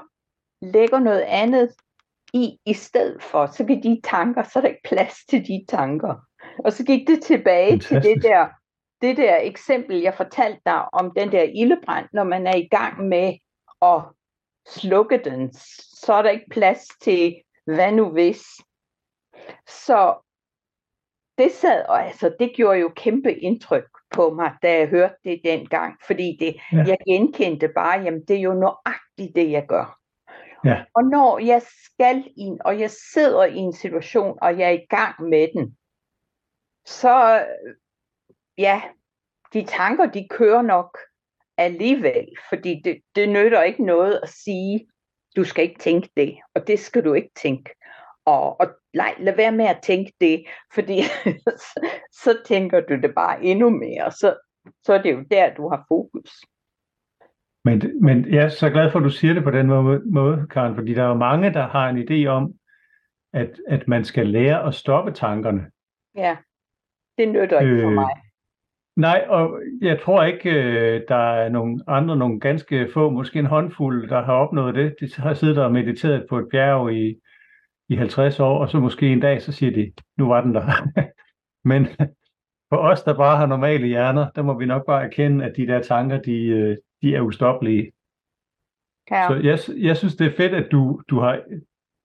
lægger 0.62 0.98
noget 0.98 1.20
andet 1.20 1.74
i 2.34 2.58
i 2.66 2.74
stedet 2.74 3.22
for, 3.22 3.46
så 3.46 3.64
kan 3.64 3.82
de 3.82 4.00
tanker, 4.04 4.42
så 4.42 4.58
er 4.58 4.60
der 4.60 4.68
ikke 4.68 4.88
plads 4.88 5.14
til 5.28 5.46
de 5.46 5.64
tanker. 5.68 6.14
Og 6.64 6.72
så 6.72 6.84
gik 6.84 7.08
det 7.08 7.22
tilbage 7.22 7.78
til 7.78 7.96
det 7.96 8.02
Fantastisk. 8.02 8.26
der, 8.26 8.48
det 9.02 9.16
der 9.16 9.36
eksempel, 9.36 10.00
jeg 10.00 10.14
fortalte 10.14 10.60
dig 10.66 10.94
om 10.94 11.12
den 11.16 11.32
der 11.32 11.42
ildebrand, 11.42 12.08
når 12.12 12.24
man 12.24 12.46
er 12.46 12.56
i 12.56 12.68
gang 12.70 13.08
med 13.08 13.34
at 13.82 14.02
slukke 14.66 15.20
den, 15.24 15.52
så 16.04 16.12
er 16.12 16.22
der 16.22 16.30
ikke 16.30 16.50
plads 16.50 16.88
til, 17.00 17.34
hvad 17.66 17.92
nu 17.92 18.10
hvis. 18.10 18.42
Så 19.68 20.14
det 21.42 21.52
sad, 21.52 21.84
og 21.88 22.06
altså, 22.06 22.34
det 22.38 22.52
gjorde 22.56 22.78
jo 22.78 22.92
kæmpe 22.96 23.34
indtryk 23.34 23.84
på 24.10 24.34
mig, 24.34 24.52
da 24.62 24.78
jeg 24.78 24.88
hørte 24.88 25.14
det 25.24 25.40
dengang, 25.44 25.96
fordi 26.06 26.36
det, 26.40 26.54
Ja. 26.72 26.84
jeg 26.86 26.98
genkendte 27.08 27.68
bare, 27.68 28.00
jamen 28.00 28.24
det 28.28 28.36
er 28.36 28.40
jo 28.40 28.54
nøjagtigt 28.54 29.36
det, 29.36 29.50
jeg 29.50 29.66
gør. 29.68 29.98
Ja. 30.64 30.84
Og 30.94 31.04
når 31.04 31.38
jeg 31.38 31.62
skal 31.84 32.24
ind, 32.36 32.60
og 32.64 32.80
jeg 32.80 32.90
sidder 32.90 33.44
i 33.44 33.56
en 33.56 33.72
situation, 33.72 34.38
og 34.42 34.58
jeg 34.58 34.68
er 34.68 34.72
i 34.72 34.86
gang 34.88 35.28
med 35.28 35.48
den, 35.54 35.76
så 36.86 37.44
ja, 38.58 38.82
de 39.52 39.64
tanker, 39.64 40.06
de 40.06 40.28
kører 40.30 40.62
nok 40.62 40.98
alligevel, 41.56 42.28
fordi 42.48 42.80
det, 42.84 43.00
det 43.16 43.28
nytter 43.28 43.62
ikke 43.62 43.84
noget 43.84 44.20
at 44.22 44.28
sige, 44.28 44.88
du 45.36 45.44
skal 45.44 45.64
ikke 45.64 45.80
tænke 45.80 46.10
det, 46.16 46.38
og 46.54 46.66
det 46.66 46.78
skal 46.78 47.04
du 47.04 47.14
ikke 47.14 47.30
tænke. 47.42 47.70
Og, 48.24 48.60
og 48.60 48.66
nej, 48.94 49.14
lad 49.18 49.36
være 49.36 49.52
med 49.52 49.64
at 49.64 49.80
tænke 49.82 50.12
det, 50.20 50.44
fordi 50.74 51.02
så, 51.68 51.88
så 52.12 52.38
tænker 52.46 52.80
du 52.80 52.94
det 52.94 53.14
bare 53.14 53.44
endnu 53.44 53.70
mere, 53.70 54.10
så, 54.10 54.36
så 54.82 54.92
er 54.92 55.02
det 55.02 55.12
jo 55.12 55.24
der, 55.30 55.54
du 55.54 55.68
har 55.68 55.84
fokus. 55.88 56.30
Men, 57.64 58.04
men 58.04 58.34
jeg 58.34 58.44
er 58.44 58.48
så 58.48 58.70
glad 58.70 58.90
for, 58.90 58.98
at 58.98 59.04
du 59.04 59.10
siger 59.10 59.34
det 59.34 59.44
på 59.44 59.50
den 59.50 59.66
måde, 60.12 60.46
Karen, 60.50 60.74
fordi 60.74 60.94
der 60.94 61.02
er 61.02 61.08
jo 61.08 61.14
mange, 61.14 61.52
der 61.52 61.68
har 61.68 61.88
en 61.88 61.98
idé 61.98 62.26
om, 62.26 62.54
at, 63.32 63.50
at 63.68 63.88
man 63.88 64.04
skal 64.04 64.26
lære 64.26 64.66
at 64.66 64.74
stoppe 64.74 65.12
tankerne. 65.12 65.70
Ja, 66.14 66.36
det 67.18 67.28
nytter 67.28 67.60
ikke 67.60 67.82
for 67.82 67.88
Øh, 67.88 67.94
mig. 67.94 68.10
Nej, 68.96 69.24
og 69.28 69.60
jeg 69.80 70.00
tror 70.00 70.24
ikke, 70.24 70.50
øh, 70.50 71.02
der 71.08 71.32
er 71.32 71.48
nogle 71.48 71.80
andre, 71.86 72.16
nogle 72.16 72.40
ganske 72.40 72.88
få, 72.94 73.10
måske 73.10 73.38
en 73.38 73.46
håndfuld, 73.46 74.08
der 74.08 74.22
har 74.22 74.32
opnået 74.32 74.74
det. 74.74 74.94
De 75.00 75.08
har 75.16 75.34
siddet 75.34 75.58
og 75.58 75.72
mediteret 75.72 76.26
på 76.28 76.38
et 76.38 76.48
bjerg 76.50 76.92
i, 76.92 77.20
i 77.92 77.96
50 77.96 78.40
år, 78.40 78.58
og 78.58 78.68
så 78.68 78.80
måske 78.80 79.12
en 79.12 79.20
dag, 79.20 79.42
så 79.42 79.52
siger 79.52 79.72
de, 79.72 79.92
nu 80.18 80.28
var 80.28 80.40
den 80.40 80.54
der. 80.54 80.88
Men 81.70 81.86
for 82.68 82.76
os, 82.76 83.02
der 83.02 83.14
bare 83.16 83.36
har 83.36 83.46
normale 83.46 83.86
hjerner, 83.86 84.30
der 84.30 84.42
må 84.42 84.58
vi 84.58 84.66
nok 84.66 84.86
bare 84.86 85.04
erkende, 85.04 85.44
at 85.44 85.56
de 85.56 85.66
der 85.66 85.82
tanker, 85.82 86.20
de, 86.20 86.46
øh, 86.46 86.76
de 87.02 87.14
er 87.14 87.20
ustoppelige. 87.20 87.92
Ja. 89.10 89.28
Så 89.28 89.34
jeg, 89.34 89.58
jeg 89.86 89.96
synes, 89.96 90.16
det 90.16 90.26
er 90.26 90.36
fedt, 90.36 90.54
at 90.54 90.72
du, 90.72 91.02
du, 91.10 91.20
har, 91.20 91.40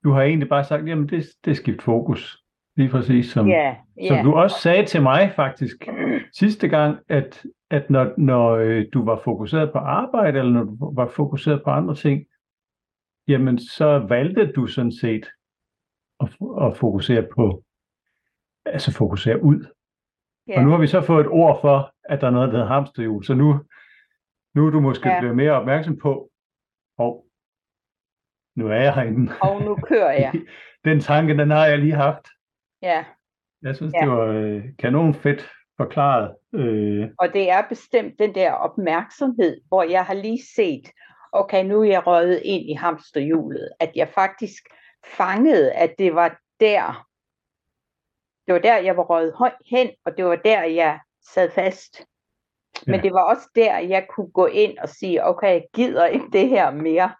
du 0.04 0.12
har 0.12 0.21
egentlig 0.21 0.50
bare 0.50 0.63
sagt, 0.63 0.88
jamen 0.88 1.10
det, 1.10 1.26
det 1.45 1.52
er 1.52 1.56
skift 1.56 1.82
fokus. 1.82 2.43
Lige 2.76 2.89
præcis 2.89 3.32
som, 3.32 3.47
ja, 3.47 3.76
som 4.08 4.17
ja. 4.17 4.23
du 4.23 4.34
også 4.34 4.62
sagde 4.62 4.86
til 4.86 5.02
mig 5.02 5.34
faktisk 5.36 5.88
sidste 6.34 6.67
gang, 6.67 6.97
at, 7.10 7.45
at 7.69 7.89
når, 7.89 8.13
når 8.17 8.50
øh, 8.50 8.86
du 8.93 9.06
var 9.06 9.21
fokuseret 9.23 9.71
på 9.71 9.78
arbejde, 9.78 10.39
eller 10.39 10.52
når 10.52 10.63
du 10.63 10.95
var 10.95 11.08
fokuseret 11.08 11.62
på 11.63 11.69
andre 11.69 11.95
ting, 11.95 12.26
jamen 13.28 13.60
så 13.60 14.06
valgte 14.10 14.52
du 14.52 14.67
sådan 14.67 14.91
set 14.91 15.26
at, 16.19 16.27
at 16.62 16.77
fokusere 16.77 17.27
på, 17.36 17.63
altså 18.65 18.91
fokusere 18.93 19.43
ud. 19.43 19.65
ja. 20.47 20.58
Og 20.58 20.63
nu 20.63 20.69
har 20.71 20.77
vi 20.77 20.88
så 20.88 21.01
fået 21.01 21.21
et 21.21 21.27
ord 21.32 21.62
for, 21.62 21.91
at 22.03 22.21
der 22.21 22.27
er 22.27 22.32
noget, 22.32 22.47
der 22.47 22.53
hedder 22.58 22.67
hamsterhjul, 22.73 23.23
så 23.23 23.34
nu, 23.34 23.60
nu 24.56 24.67
er 24.67 24.71
du 24.71 24.80
måske 24.80 25.10
Ja. 25.10 25.19
blevet 25.19 25.36
mere 25.36 25.51
opmærksom 25.51 25.97
på, 25.99 26.30
og 26.97 27.25
nu 28.56 28.67
er 28.67 28.75
jeg 28.75 28.93
herinde. 28.95 29.34
Og 29.41 29.62
nu 29.62 29.75
kører 29.75 30.12
jeg. 30.12 30.34
Den 30.86 30.99
tanke, 30.99 31.38
den 31.38 31.49
har 31.51 31.65
jeg 31.65 31.80
lige 31.80 31.93
haft. 31.95 32.27
Ja. 32.82 33.06
Jeg 33.62 33.75
synes, 33.75 33.93
Ja. 33.93 33.99
det 34.01 34.10
var 34.12 34.25
øh, 34.25 34.63
kanon 34.80 35.13
fedt 35.13 35.49
forklaret. 35.77 36.36
Øh, 36.53 37.08
Og 37.19 37.34
det 37.34 37.51
er 37.51 37.62
bestemt 37.69 38.19
den 38.19 38.36
der 38.36 38.51
opmærksomhed, 38.51 39.62
hvor 39.67 39.84
jeg 39.84 40.06
har 40.06 40.13
lige 40.13 40.41
set, 40.56 40.91
okay, 41.34 41.65
nu 41.65 41.82
er 41.82 41.86
jeg 41.89 42.08
røget 42.08 42.41
ind 42.45 42.69
i 42.69 42.73
hamsterhjulet, 42.73 43.69
at 43.80 43.91
jeg 43.95 44.08
faktisk 44.10 44.63
fangede, 45.05 45.73
at 45.73 45.95
det 45.99 46.15
var 46.15 46.39
der, 46.60 47.07
det 48.47 48.53
var 48.53 48.60
der, 48.60 48.77
jeg 48.77 48.97
var 48.97 49.03
røget 49.03 49.33
højt 49.33 49.57
hen, 49.65 49.89
og 50.05 50.17
det 50.17 50.25
var 50.25 50.36
der, 50.36 50.63
jeg 50.63 50.99
sad 51.33 51.51
fast. 51.51 52.05
Men 52.88 52.95
Ja. 52.95 53.01
det 53.01 53.13
var 53.13 53.23
også 53.23 53.49
der, 53.55 53.77
jeg 53.77 54.07
kunne 54.10 54.31
gå 54.31 54.45
ind 54.45 54.77
og 54.77 54.89
sige, 54.89 55.25
okay, 55.25 55.53
jeg 55.53 55.67
gider 55.73 56.05
ikke 56.05 56.25
det 56.33 56.49
her 56.49 56.71
mere. 56.71 57.15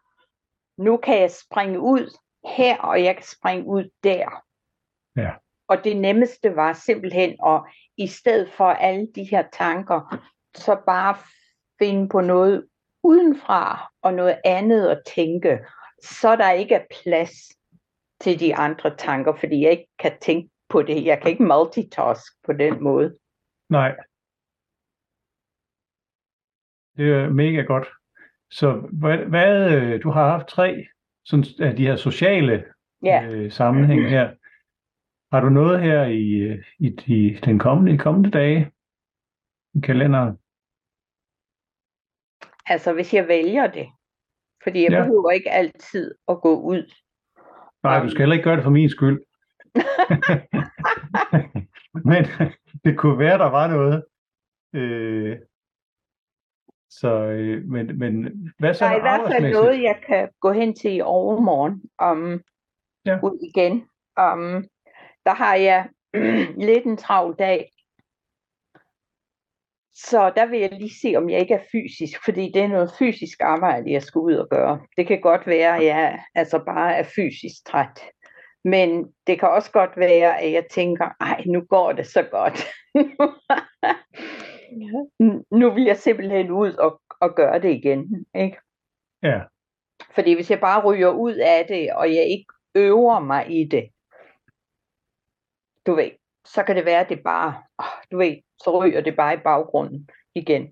Nu 0.78 0.98
kan 0.98 1.22
jeg 1.22 1.32
springe 1.32 1.80
ud 1.80 2.18
her, 2.58 2.78
og 2.78 3.04
jeg 3.04 3.16
kan 3.16 3.26
springe 3.26 3.66
ud 3.66 3.90
der. 4.04 4.44
Ja. 5.16 5.32
Og 5.68 5.84
det 5.84 5.98
nemmeste 5.98 6.56
var 6.56 6.74
simpelthen 6.74 7.38
at, 7.46 7.62
i 7.98 8.08
stedet 8.08 8.52
for 8.52 8.66
alle 8.70 9.08
de 9.16 9.24
her 9.24 9.44
tanker, 9.54 10.22
så 10.56 10.78
bare 10.86 11.18
finde 11.80 12.10
på 12.10 12.22
noget 12.22 12.68
udenfra 13.04 13.92
og 14.02 14.14
noget 14.14 14.42
andet 14.46 14.88
at 14.88 15.02
tænke, 15.16 15.60
så 16.04 16.36
der 16.36 16.52
ikke 16.52 16.76
er 16.76 16.86
plads 17.04 17.32
til 18.20 18.40
de 18.40 18.56
andre 18.56 18.96
tanker, 18.96 19.36
fordi 19.36 19.62
jeg 19.62 19.72
ikke 19.72 19.90
kan 20.00 20.18
tænke 20.22 20.50
på 20.70 20.82
det. 20.82 21.06
Jeg 21.06 21.22
kan 21.22 21.32
ikke 21.32 21.44
multitask 21.44 22.34
på 22.46 22.54
den 22.54 22.84
måde. 22.84 23.18
nej. 23.70 23.96
Det 26.98 27.12
er 27.14 27.30
mega 27.30 27.62
godt. 27.62 27.88
Så 28.52 28.72
hvad, 28.92 29.18
hvad 29.18 29.72
øh, 29.72 30.04
du 30.04 30.10
har 30.10 30.30
haft 30.30 30.48
tre 30.48 30.88
sådan, 31.26 31.46
af 31.60 31.76
de 31.76 31.88
her 31.88 31.96
sociale 31.96 32.66
Ja. 33.04 33.28
øh, 33.32 33.52
sammenhæng 33.52 34.10
her. 34.10 34.36
Har 35.32 35.42
du 35.42 35.50
noget 35.50 35.82
her 35.82 36.04
i, 36.04 36.30
øh, 36.30 36.66
i, 36.80 36.88
i 37.08 37.34
den 37.46 37.60
kommende, 37.60 37.94
i 37.94 37.98
kommende 37.98 38.32
dage 38.32 38.72
i 39.74 39.80
kalenderen? 39.80 40.38
Altså 42.66 42.94
hvis 42.94 43.14
jeg 43.14 43.28
vælger 43.28 43.68
det. 43.68 43.88
Fordi 44.64 44.84
jeg 44.84 44.92
ja. 44.92 45.02
behøver 45.02 45.32
ikke 45.32 45.52
altid 45.52 46.16
at 46.28 46.42
gå 46.42 46.62
ud. 46.62 46.92
Nej, 47.84 48.04
du 48.04 48.10
skal 48.10 48.20
heller 48.20 48.34
ikke 48.34 48.44
gøre 48.44 48.56
det 48.56 48.64
for 48.64 48.72
min 48.72 48.90
skyld. 48.90 49.22
Men 52.12 52.26
det 52.86 52.98
kunne 52.98 53.20
være, 53.20 53.38
der 53.38 53.50
var 53.50 53.68
noget. 53.68 54.04
Øh, 54.74 55.38
så, 56.90 57.08
øh, 57.08 57.64
men, 57.64 58.00
men 58.00 58.14
hvad 58.60 58.74
så 58.74 58.86
Der 58.86 58.92
er 58.92 58.98
i 58.98 59.02
hvert 59.02 59.32
fald 59.32 59.52
noget, 59.52 59.82
jeg 59.82 60.02
kan 60.08 60.30
gå 60.42 60.52
hen 60.52 60.76
til 60.76 60.96
i 60.96 61.02
overmorgen. 61.02 61.82
Um, 62.02 62.44
Ja. 63.08 63.20
Ud 63.24 63.52
igen. 63.56 63.74
Um, 64.20 64.66
der 65.26 65.34
har 65.34 65.56
jeg 65.56 65.90
lidt 66.70 66.86
en 66.86 66.98
travl 66.98 67.36
dag. 67.40 67.72
Så 70.06 70.34
der 70.36 70.46
vil 70.46 70.60
jeg 70.60 70.72
lige 70.72 71.00
se, 71.02 71.14
om 71.18 71.30
jeg 71.30 71.40
ikke 71.40 71.54
er 71.54 71.64
fysisk, 71.72 72.26
fordi 72.26 72.52
det 72.54 72.62
er 72.62 72.68
noget 72.68 72.92
fysisk 73.00 73.42
arbejde, 73.42 73.92
jeg 73.92 74.04
skal 74.04 74.20
ud 74.20 74.34
og 74.34 74.50
gøre. 74.50 74.82
Det 74.98 75.08
kan 75.08 75.22
godt 75.22 75.48
være, 75.48 75.78
at 75.78 75.86
jeg 75.86 76.24
altså 76.36 76.64
bare 76.66 76.96
er 76.96 77.04
fysisk 77.04 77.66
træt. 77.66 78.02
Men 78.64 79.14
det 79.28 79.40
kan 79.40 79.50
også 79.50 79.72
godt 79.72 79.98
være, 79.98 80.42
at 80.42 80.52
jeg 80.52 80.66
tænker, 80.72 81.10
ej, 81.20 81.44
nu 81.46 81.62
går 81.62 81.92
det 81.92 82.08
så 82.08 82.24
godt. 82.24 82.68
nu 85.60 85.74
vil 85.74 85.84
jeg 85.84 85.98
simpelthen 85.98 86.52
ud 86.52 86.74
og, 86.74 87.02
og 87.22 87.36
gøre 87.36 87.62
det 87.62 87.76
igen. 87.76 88.26
Ikke? 88.36 88.58
Ja, 89.24 89.42
Fordi 90.16 90.34
hvis 90.34 90.52
jeg 90.52 90.60
bare 90.60 90.84
ryger 90.84 91.10
ud 91.10 91.34
af 91.34 91.66
det, 91.68 91.94
og 91.94 92.16
jeg 92.16 92.26
ikke 92.26 92.46
øver 92.76 93.20
mig 93.20 93.62
i 93.62 93.64
det, 93.64 93.90
du 95.86 95.96
ved, 95.96 96.12
så 96.46 96.64
kan 96.64 96.76
det 96.76 96.86
være, 96.86 97.00
at 97.00 97.10
det 97.10 97.24
bare, 97.24 97.64
åh, 97.80 98.02
du 98.12 98.18
ved, 98.18 98.36
så 98.64 98.84
ryger 98.84 99.02
det 99.02 99.16
bare 99.16 99.34
i 99.34 99.38
baggrunden 99.44 100.10
igen. 100.36 100.72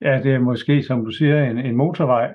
ja, 0.00 0.20
det 0.22 0.34
er 0.34 0.38
måske, 0.38 0.82
som 0.82 1.04
du 1.04 1.10
siger, 1.10 1.44
en, 1.44 1.58
en 1.58 1.76
motorvej 1.76 2.34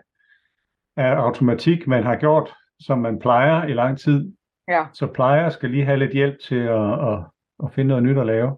af 0.97 1.11
automatik, 1.15 1.87
man 1.87 2.03
har 2.03 2.15
gjort, 2.15 2.53
som 2.79 2.99
man 2.99 3.19
plejer 3.19 3.67
i 3.67 3.73
lang 3.73 3.99
tid. 3.99 4.33
Ja. 4.67 4.85
Så 4.93 5.07
plejer 5.07 5.49
skal 5.49 5.69
lige 5.69 5.85
have 5.85 5.99
lidt 5.99 6.11
hjælp 6.11 6.39
til 6.39 6.59
at, 6.59 7.09
at, 7.09 7.19
at 7.63 7.73
finde 7.73 7.87
noget 7.87 8.03
nyt 8.03 8.17
at 8.17 8.25
lave. 8.25 8.57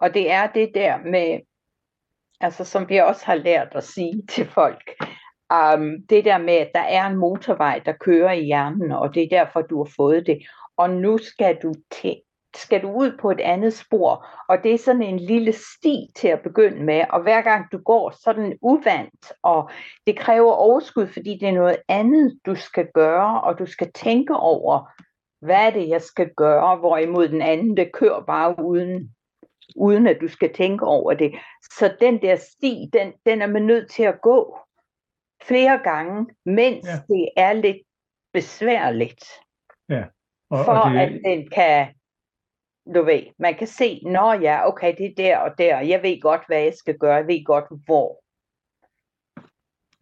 Og 0.00 0.14
det 0.14 0.32
er 0.32 0.46
det 0.46 0.70
der 0.74 0.98
med, 0.98 1.40
altså 2.40 2.64
som 2.64 2.88
vi 2.88 2.96
også 2.98 3.26
har 3.26 3.34
lært 3.34 3.68
at 3.72 3.84
sige 3.84 4.22
til 4.32 4.46
folk, 4.46 4.90
um, 5.74 6.06
det 6.08 6.24
der 6.24 6.38
med, 6.38 6.54
at 6.54 6.70
der 6.74 6.80
er 6.80 7.06
en 7.06 7.16
motorvej, 7.16 7.82
der 7.84 7.92
kører 7.92 8.32
i 8.32 8.44
hjernen, 8.44 8.92
og 8.92 9.14
det 9.14 9.22
er 9.22 9.28
derfor, 9.28 9.62
du 9.62 9.84
har 9.84 9.90
fået 9.96 10.26
det. 10.26 10.38
Og 10.76 10.90
nu 10.90 11.18
skal 11.18 11.58
du, 11.62 11.74
til, 11.90 12.16
skal 12.56 12.82
du 12.82 12.90
ud 12.92 13.16
på 13.20 13.30
et 13.30 13.40
andet 13.40 13.74
spor, 13.74 14.26
og 14.48 14.62
det 14.62 14.74
er 14.74 14.78
sådan 14.78 15.02
en 15.02 15.18
lille 15.18 15.52
sti 15.52 16.06
til 16.16 16.28
at 16.28 16.42
begynde 16.42 16.84
med, 16.84 17.04
og 17.10 17.22
hver 17.22 17.42
gang 17.42 17.72
du 17.72 17.78
går, 17.78 18.10
så 18.10 18.30
er 18.30 18.34
den 18.34 18.58
uvandt, 18.62 19.32
og 19.42 19.70
det 20.06 20.18
kræver 20.18 20.52
overskud, 20.52 21.06
fordi 21.06 21.38
det 21.38 21.48
er 21.48 21.52
noget 21.52 21.76
andet, 21.88 22.38
du 22.46 22.54
skal 22.54 22.88
gøre, 22.94 23.40
og 23.40 23.58
du 23.58 23.66
skal 23.66 23.92
tænke 23.92 24.36
over, 24.36 24.90
hvad 25.40 25.66
er 25.66 25.70
det, 25.70 25.88
jeg 25.88 26.02
skal 26.02 26.30
gøre, 26.36 26.76
hvorimod 26.76 27.28
den 27.28 27.42
anden, 27.42 27.76
det 27.76 27.92
kører 27.92 28.20
bare 28.20 28.64
uden, 28.64 29.14
uden 29.76 30.06
at 30.06 30.18
du 30.20 30.28
skal 30.28 30.54
tænke 30.54 30.84
over 30.84 31.14
det. 31.14 31.32
Så 31.62 31.96
den 32.00 32.22
der 32.22 32.36
sti, 32.36 32.90
den, 32.92 33.12
den 33.26 33.42
er 33.42 33.46
man 33.46 33.62
nødt 33.62 33.90
til 33.90 34.02
at 34.02 34.20
gå 34.22 34.58
flere 35.42 35.78
gange, 35.78 36.26
mens 36.46 36.86
Ja. 36.86 36.90
ja. 36.90 37.14
det 37.14 37.28
er 37.36 37.52
lidt 37.52 37.76
besværligt, 38.32 39.24
Og, 40.50 40.64
for 40.64 40.72
og 40.72 40.90
det, 40.90 40.98
at 40.98 41.20
den 41.24 41.50
kan, 41.50 41.88
du 42.94 43.02
ved, 43.02 43.22
man 43.38 43.54
kan 43.54 43.66
se, 43.66 44.00
nå 44.06 44.32
ja, 44.32 44.68
okay, 44.68 44.94
det 44.98 45.06
er 45.06 45.14
der 45.16 45.38
og 45.38 45.50
der, 45.58 45.80
jeg 45.80 46.00
ved 46.02 46.20
godt, 46.20 46.40
hvad 46.46 46.62
jeg 46.62 46.74
skal 46.74 46.98
gøre, 46.98 47.14
jeg 47.14 47.26
ved 47.26 47.44
godt, 47.44 47.64
hvor. 47.86 48.22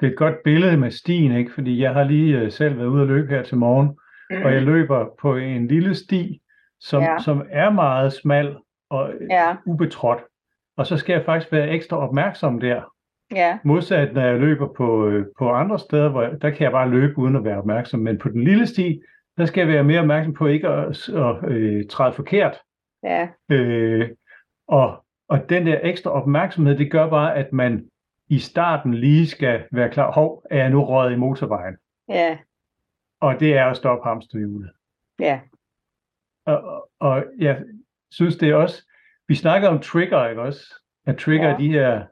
det 0.00 0.06
er 0.06 0.10
et 0.10 0.16
godt 0.16 0.42
billede 0.44 0.76
med 0.76 0.90
stien, 0.90 1.36
ikke? 1.36 1.52
fordi 1.54 1.82
jeg 1.82 1.92
har 1.92 2.04
lige 2.04 2.38
øh, 2.38 2.52
selv 2.52 2.78
været 2.78 2.86
ude 2.86 3.02
at 3.02 3.08
løbe 3.08 3.28
her 3.28 3.42
til 3.42 3.56
morgen, 3.56 3.98
og 4.44 4.52
jeg 4.52 4.62
løber 4.62 5.06
på 5.20 5.36
en 5.36 5.68
lille 5.68 5.94
sti, 5.94 6.40
som, 6.80 7.02
ja. 7.02 7.18
Som 7.24 7.46
er 7.50 7.70
meget 7.70 8.12
smal 8.12 8.56
og 8.90 9.12
øh, 9.12 9.28
Ja, 9.30 9.56
ubetrådt. 9.66 10.18
Og 10.76 10.86
så 10.86 10.96
skal 10.96 11.12
jeg 11.12 11.24
faktisk 11.24 11.52
være 11.52 11.68
ekstra 11.68 11.96
opmærksom 11.96 12.60
der. 12.60 12.82
Ja. 13.34 13.58
Modsat 13.64 14.14
når 14.14 14.22
jeg 14.22 14.38
løber 14.38 14.68
på, 14.76 15.06
øh, 15.06 15.26
på 15.38 15.50
andre 15.50 15.78
steder, 15.78 16.08
hvor 16.08 16.22
jeg, 16.22 16.42
der 16.42 16.50
kan 16.50 16.62
jeg 16.62 16.72
bare 16.72 16.90
løbe 16.90 17.18
uden 17.18 17.36
at 17.36 17.44
være 17.44 17.58
opmærksom. 17.58 18.00
Men 18.00 18.18
på 18.18 18.28
den 18.28 18.44
lille 18.44 18.66
sti, 18.66 19.00
der 19.36 19.46
skal 19.46 19.60
jeg 19.60 19.68
være 19.68 19.84
mere 19.84 20.00
opmærksom 20.00 20.34
på 20.34 20.46
ikke 20.46 20.68
at, 20.68 21.08
at 21.08 21.50
øh, 21.50 21.86
træde 21.86 22.12
forkert. 22.12 22.58
Ja. 23.02 23.28
Øh, 23.48 24.08
og, 24.68 25.04
og 25.28 25.48
den 25.48 25.66
der 25.66 25.80
ekstra 25.82 26.10
opmærksomhed, 26.10 26.78
det 26.78 26.90
gør 26.90 27.10
bare, 27.10 27.34
at 27.36 27.52
man 27.52 27.86
i 28.28 28.38
starten 28.38 28.94
lige 28.94 29.26
skal 29.26 29.64
være 29.72 29.90
klar. 29.90 30.12
Hov, 30.12 30.42
er 30.50 30.56
jeg 30.58 30.70
nu 30.70 30.84
røget 30.84 31.12
i 31.12 31.16
motorvejen? 31.16 31.76
Ja. 32.08 32.38
Og 33.20 33.40
det 33.40 33.56
er 33.56 33.64
at 33.66 33.76
stoppe 33.76 34.08
hamsterhjulet. 34.08 34.70
Ja. 35.20 35.40
Og, 36.46 36.62
og, 36.62 36.90
og 36.98 37.24
jeg 37.38 37.62
synes 38.10 38.36
det 38.36 38.48
er 38.50 38.54
også, 38.54 38.82
vi 39.28 39.34
snakker 39.34 39.68
om 39.68 39.80
trigger, 39.80 40.28
ikke 40.28 40.42
også? 40.42 40.74
At 41.06 41.16
trigger 41.16 41.48
Ja. 41.48 41.56
de 41.58 41.68
her, 41.68 42.06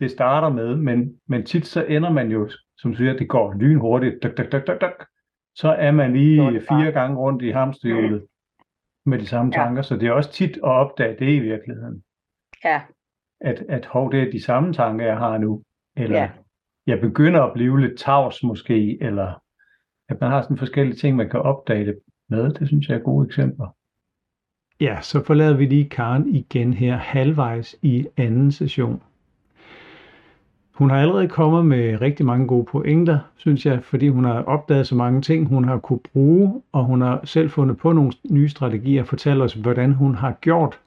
det 0.00 0.10
starter 0.10 0.48
med, 0.48 0.76
men, 0.76 1.20
men 1.26 1.46
tit 1.46 1.66
så 1.66 1.84
ender 1.84 2.10
man 2.10 2.30
jo, 2.30 2.50
som 2.78 2.94
siger, 2.94 3.12
det 3.16 3.28
går 3.28 3.54
lynhurtigt, 3.54 4.22
duk, 4.22 4.36
duk, 4.36 4.52
duk, 4.52 4.66
duk, 4.66 4.80
duk. 4.80 5.06
så 5.54 5.68
er 5.68 5.90
man 5.90 6.12
lige 6.12 6.60
fire 6.68 6.92
gange 6.92 7.16
rundt 7.16 7.42
i 7.42 7.50
hamsterhjulet 7.50 8.26
med 9.06 9.18
de 9.18 9.26
samme 9.26 9.52
Ja. 9.54 9.62
tanker, 9.62 9.82
så 9.82 9.96
det 9.96 10.08
er 10.08 10.12
også 10.12 10.32
tit 10.32 10.56
at 10.56 10.62
opdage 10.62 11.16
det 11.18 11.32
i 11.32 11.38
virkeligheden. 11.38 12.02
Ja. 12.64 12.82
At, 13.40 13.64
at 13.68 13.86
hov, 13.86 14.12
det 14.12 14.22
er 14.22 14.30
de 14.30 14.42
samme 14.42 14.72
tanker, 14.72 15.06
jeg 15.06 15.18
har 15.18 15.38
nu, 15.38 15.62
eller 15.96 16.18
Ja. 16.18 16.30
jeg 16.86 17.00
begynder 17.00 17.42
at 17.42 17.52
blive 17.54 17.80
lidt 17.80 17.98
tavs 17.98 18.42
måske, 18.42 19.02
eller 19.02 19.42
at 20.08 20.20
man 20.20 20.30
har 20.30 20.42
sådan 20.42 20.56
forskellige 20.58 20.96
ting, 20.96 21.16
man 21.16 21.30
kan 21.30 21.40
opdage 21.40 21.86
det 21.86 21.98
med. 22.28 22.50
Det 22.52 22.68
synes 22.68 22.88
jeg 22.88 22.96
er 22.96 23.02
gode 23.02 23.26
eksempler. 23.26 23.76
Ja, 24.80 24.98
så 25.00 25.24
forlader 25.24 25.56
vi 25.56 25.66
lige 25.66 25.88
Karen 25.88 26.34
igen 26.34 26.74
her 26.74 26.96
halvvejs 26.96 27.76
i 27.82 28.06
anden 28.16 28.52
session. 28.52 29.02
Hun 30.80 30.90
har 30.90 30.96
allerede 30.96 31.28
kommet 31.28 31.66
med 31.66 32.00
rigtig 32.00 32.26
mange 32.26 32.46
gode 32.46 32.64
pointer, 32.64 33.18
synes 33.36 33.66
jeg, 33.66 33.78
fordi 33.82 34.08
hun 34.08 34.24
har 34.24 34.42
opdaget 34.42 34.86
så 34.86 34.94
mange 34.94 35.22
ting, 35.22 35.48
hun 35.48 35.64
har 35.64 35.78
kunne 35.78 35.98
bruge, 36.12 36.62
og 36.72 36.84
hun 36.84 37.00
har 37.00 37.20
selv 37.24 37.50
fundet 37.50 37.76
på 37.76 37.92
nogle 37.92 38.12
nye 38.30 38.48
strategier 38.48 39.02
og 39.02 39.08
fortalt 39.08 39.42
os, 39.42 39.52
hvordan 39.52 39.92
hun 39.92 40.14
har 40.14 40.32
gjort 40.40 40.78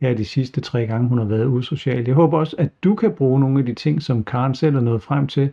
her 0.00 0.14
de 0.14 0.24
sidste 0.24 0.60
tre 0.60 0.86
gange, 0.86 1.08
hun 1.08 1.18
har 1.18 1.24
været 1.24 1.46
usocial. 1.46 2.04
Jeg 2.06 2.14
håber 2.14 2.38
også, 2.38 2.56
at 2.58 2.68
du 2.84 2.94
kan 2.94 3.12
bruge 3.12 3.40
nogle 3.40 3.58
af 3.58 3.66
de 3.66 3.74
ting, 3.74 4.02
som 4.02 4.24
Karen 4.24 4.54
selv 4.54 4.76
er 4.76 4.80
nået 4.80 5.02
frem 5.02 5.26
til, 5.26 5.50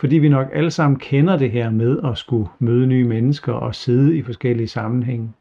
fordi 0.00 0.18
vi 0.18 0.28
nok 0.28 0.46
alle 0.52 0.70
sammen 0.70 0.98
kender 0.98 1.36
det 1.36 1.50
her 1.50 1.70
med 1.70 1.98
at 2.04 2.18
skulle 2.18 2.48
møde 2.58 2.86
nye 2.86 3.04
mennesker 3.04 3.52
og 3.52 3.74
sidde 3.74 4.16
i 4.16 4.22
forskellige 4.22 4.68
sammenhænge. 4.68 5.32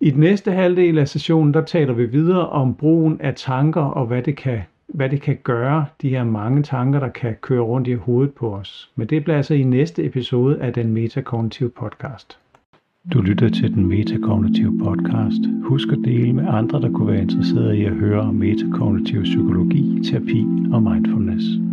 I 0.00 0.10
den 0.10 0.20
næste 0.20 0.52
halvdel 0.52 0.98
af 0.98 1.08
sessionen, 1.08 1.54
der 1.54 1.64
taler 1.64 1.92
vi 1.92 2.06
videre 2.06 2.48
om 2.48 2.74
brugen 2.74 3.20
af 3.20 3.34
tanker 3.34 3.82
og 3.82 4.06
hvad 4.06 4.22
det 4.22 4.36
kan, 4.36 4.60
hvad 4.94 5.08
det 5.08 5.20
kan 5.22 5.38
gøre, 5.42 5.86
de 6.02 6.08
her 6.08 6.24
mange 6.24 6.62
tanker, 6.62 7.00
der 7.00 7.08
kan 7.08 7.34
køre 7.40 7.60
rundt 7.60 7.88
i 7.88 7.92
hovedet 7.92 8.34
på 8.34 8.54
os. 8.54 8.90
Men 8.96 9.06
det 9.06 9.24
bliver 9.24 9.36
altså 9.36 9.54
i 9.54 9.62
næste 9.62 10.04
episode 10.04 10.58
af 10.60 10.72
den 10.72 10.92
Metakognitive 10.92 11.70
podcast. 11.70 12.38
Du 13.12 13.20
lytter 13.20 13.48
til 13.48 13.74
den 13.74 13.86
Metakognitive 13.86 14.78
podcast. 14.84 15.40
Husk 15.64 15.88
at 15.88 15.98
dele 16.04 16.32
med 16.32 16.44
andre, 16.48 16.80
der 16.80 16.92
kunne 16.92 17.12
være 17.12 17.22
interesserede 17.22 17.78
i 17.78 17.84
at 17.84 17.92
høre 17.92 18.20
om 18.20 18.34
metakognitiv 18.34 19.22
psykologi, 19.22 20.00
terapi 20.04 20.46
og 20.72 20.82
mindfulness. 20.82 21.71